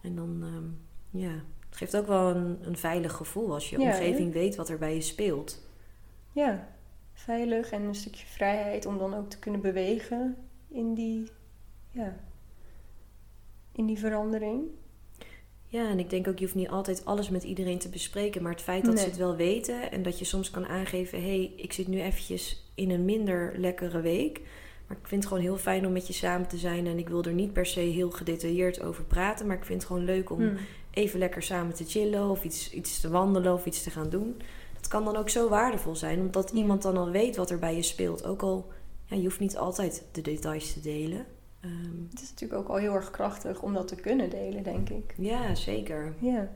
[0.01, 1.31] En dan, ehm, ja,
[1.69, 4.77] het geeft ook wel een, een veilig gevoel als je Ja, omgeving weet wat er
[4.77, 5.61] bij je speelt.
[6.31, 6.67] Ja,
[7.13, 10.35] veilig en een stukje vrijheid om dan ook te kunnen bewegen
[10.67, 11.31] in die,
[11.91, 12.15] ja,
[13.71, 14.63] in die verandering.
[15.71, 18.41] Ja, en ik denk ook, je hoeft niet altijd alles met iedereen te bespreken.
[18.43, 21.21] Maar het feit dat ze het wel weten en dat je soms kan aangeven...
[21.21, 24.41] hé, hey, ik zit nu eventjes in een minder lekkere week.
[24.87, 26.87] Maar ik vind het gewoon heel fijn om met je samen te zijn.
[26.87, 29.47] En ik wil er niet per se heel gedetailleerd over praten.
[29.47, 30.55] Maar ik vind het gewoon leuk om Hm.
[30.91, 32.29] even lekker samen te chillen...
[32.29, 34.41] of iets, iets te wandelen of iets te gaan doen.
[34.73, 36.19] Dat kan dan ook zo waardevol zijn.
[36.19, 38.25] Omdat iemand dan al weet wat er bij je speelt.
[38.25, 38.67] Ook al,
[39.05, 41.25] ja, je hoeft niet altijd de details te delen.
[41.61, 44.89] Ehm, Het is natuurlijk ook al heel erg krachtig om dat te kunnen delen, denk
[44.89, 45.13] ik.
[45.17, 46.13] ja, zeker.
[46.19, 46.49] Ja.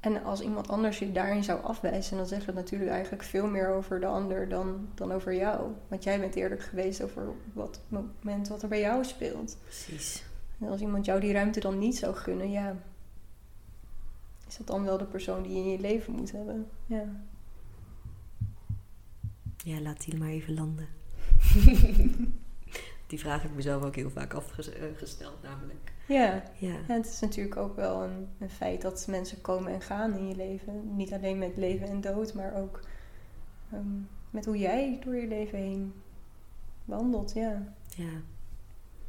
[0.00, 3.68] En als iemand anders je daarin zou afwijzen, dan zegt dat natuurlijk eigenlijk veel meer
[3.68, 5.72] over de ander dan, dan over jou.
[5.88, 7.22] Want jij bent eerlijk geweest over
[7.52, 9.56] wat moment wat er bij jou speelt.
[9.62, 10.24] Precies.
[10.60, 12.76] En als iemand jou die ruimte dan niet zou gunnen, ja.
[14.48, 16.68] Is dat dan wel de persoon die je in je leven moet hebben?
[16.86, 17.04] Ja.
[19.56, 20.88] Ja, laat die maar even landen.
[23.08, 25.92] die vraag heb ik mezelf ook heel vaak afgesteld, namelijk.
[26.08, 26.42] Ja.
[26.58, 30.16] Ja, En het is natuurlijk ook wel een, een feit dat mensen komen en gaan
[30.16, 30.96] in je leven.
[30.96, 32.80] Niet alleen met leven en dood, maar ook
[33.72, 35.92] ehm, met hoe jij door je leven heen
[36.84, 37.32] wandelt.
[37.34, 37.74] Ja.
[37.96, 38.22] ja.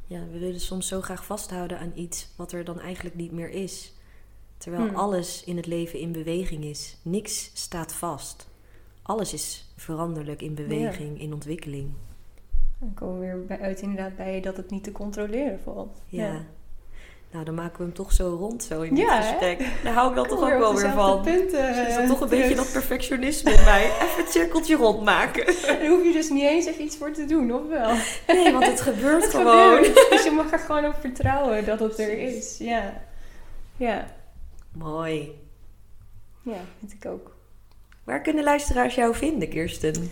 [0.06, 3.50] Ja, we willen soms zo graag vasthouden aan iets wat er dan eigenlijk niet meer
[3.50, 3.92] is.
[4.56, 4.96] Terwijl Hmm.
[4.96, 6.96] alles in het leven in beweging is.
[7.02, 8.48] Niks staat vast.
[9.02, 11.92] Alles is veranderlijk in beweging, in ontwikkeling.
[12.80, 16.02] Dan komen we weer bij, uit inderdaad bij dat het niet te controleren valt.
[16.06, 16.44] Ja.
[17.32, 19.22] Nou, dan maken we hem toch zo rond zo in dit Ja, hè?
[19.28, 19.70] gesprek.
[19.84, 21.22] Daar hou ik dan toch ook wel weer van.
[21.22, 22.58] Punten, is dat eh, toch een beetje terug.
[22.62, 23.84] dat perfectionisme in mij.
[23.84, 25.46] Even het cirkeltje rondmaken.
[25.66, 27.94] Daar hoef je dus niet eens even iets voor te doen, of wel?
[28.26, 29.84] Nee, want het gebeurt Het gewoon.
[29.84, 30.10] gebeurt.
[30.10, 32.58] Dus je mag er gewoon op vertrouwen dat het er is.
[32.58, 33.02] Ja.
[33.76, 34.06] Ja.
[34.72, 35.38] Mooi.
[36.42, 37.36] Ja, vind ik ook.
[38.04, 40.10] Waar kunnen luisteraars jou vinden, Kirsten?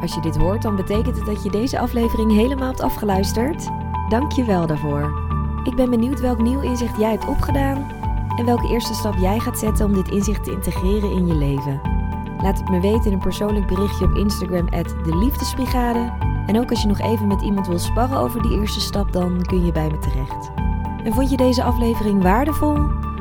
[0.00, 3.68] Als je dit hoort, dan betekent het dat je deze aflevering helemaal hebt afgeluisterd.
[4.08, 5.28] Dank je wel daarvoor.
[5.64, 7.90] Ik ben benieuwd welk nieuw inzicht jij hebt opgedaan
[8.36, 11.99] en welke eerste stap jij gaat zetten om dit inzicht te integreren in je leven.
[12.42, 14.66] Laat het me weten in een persoonlijk berichtje op Instagram
[15.04, 16.12] de Liefdesbrigade.
[16.46, 19.42] En ook als je nog even met iemand wil sparren over die eerste stap, dan
[19.42, 20.50] kun je bij me terecht.
[21.04, 22.76] En vond je deze aflevering waardevol?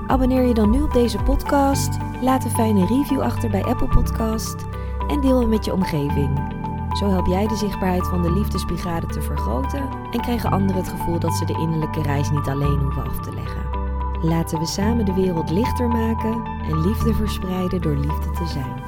[0.07, 4.55] Abonneer je dan nu op deze podcast, laat een fijne review achter bij Apple Podcast
[5.07, 6.57] en deel hem met je omgeving.
[6.99, 11.19] Zo help jij de zichtbaarheid van de Liefdesbrigade te vergroten en krijgen anderen het gevoel
[11.19, 13.67] dat ze de innerlijke reis niet alleen hoeven af te leggen.
[14.21, 18.78] Laten we samen de wereld lichter maken en liefde verspreiden door liefde te zijn.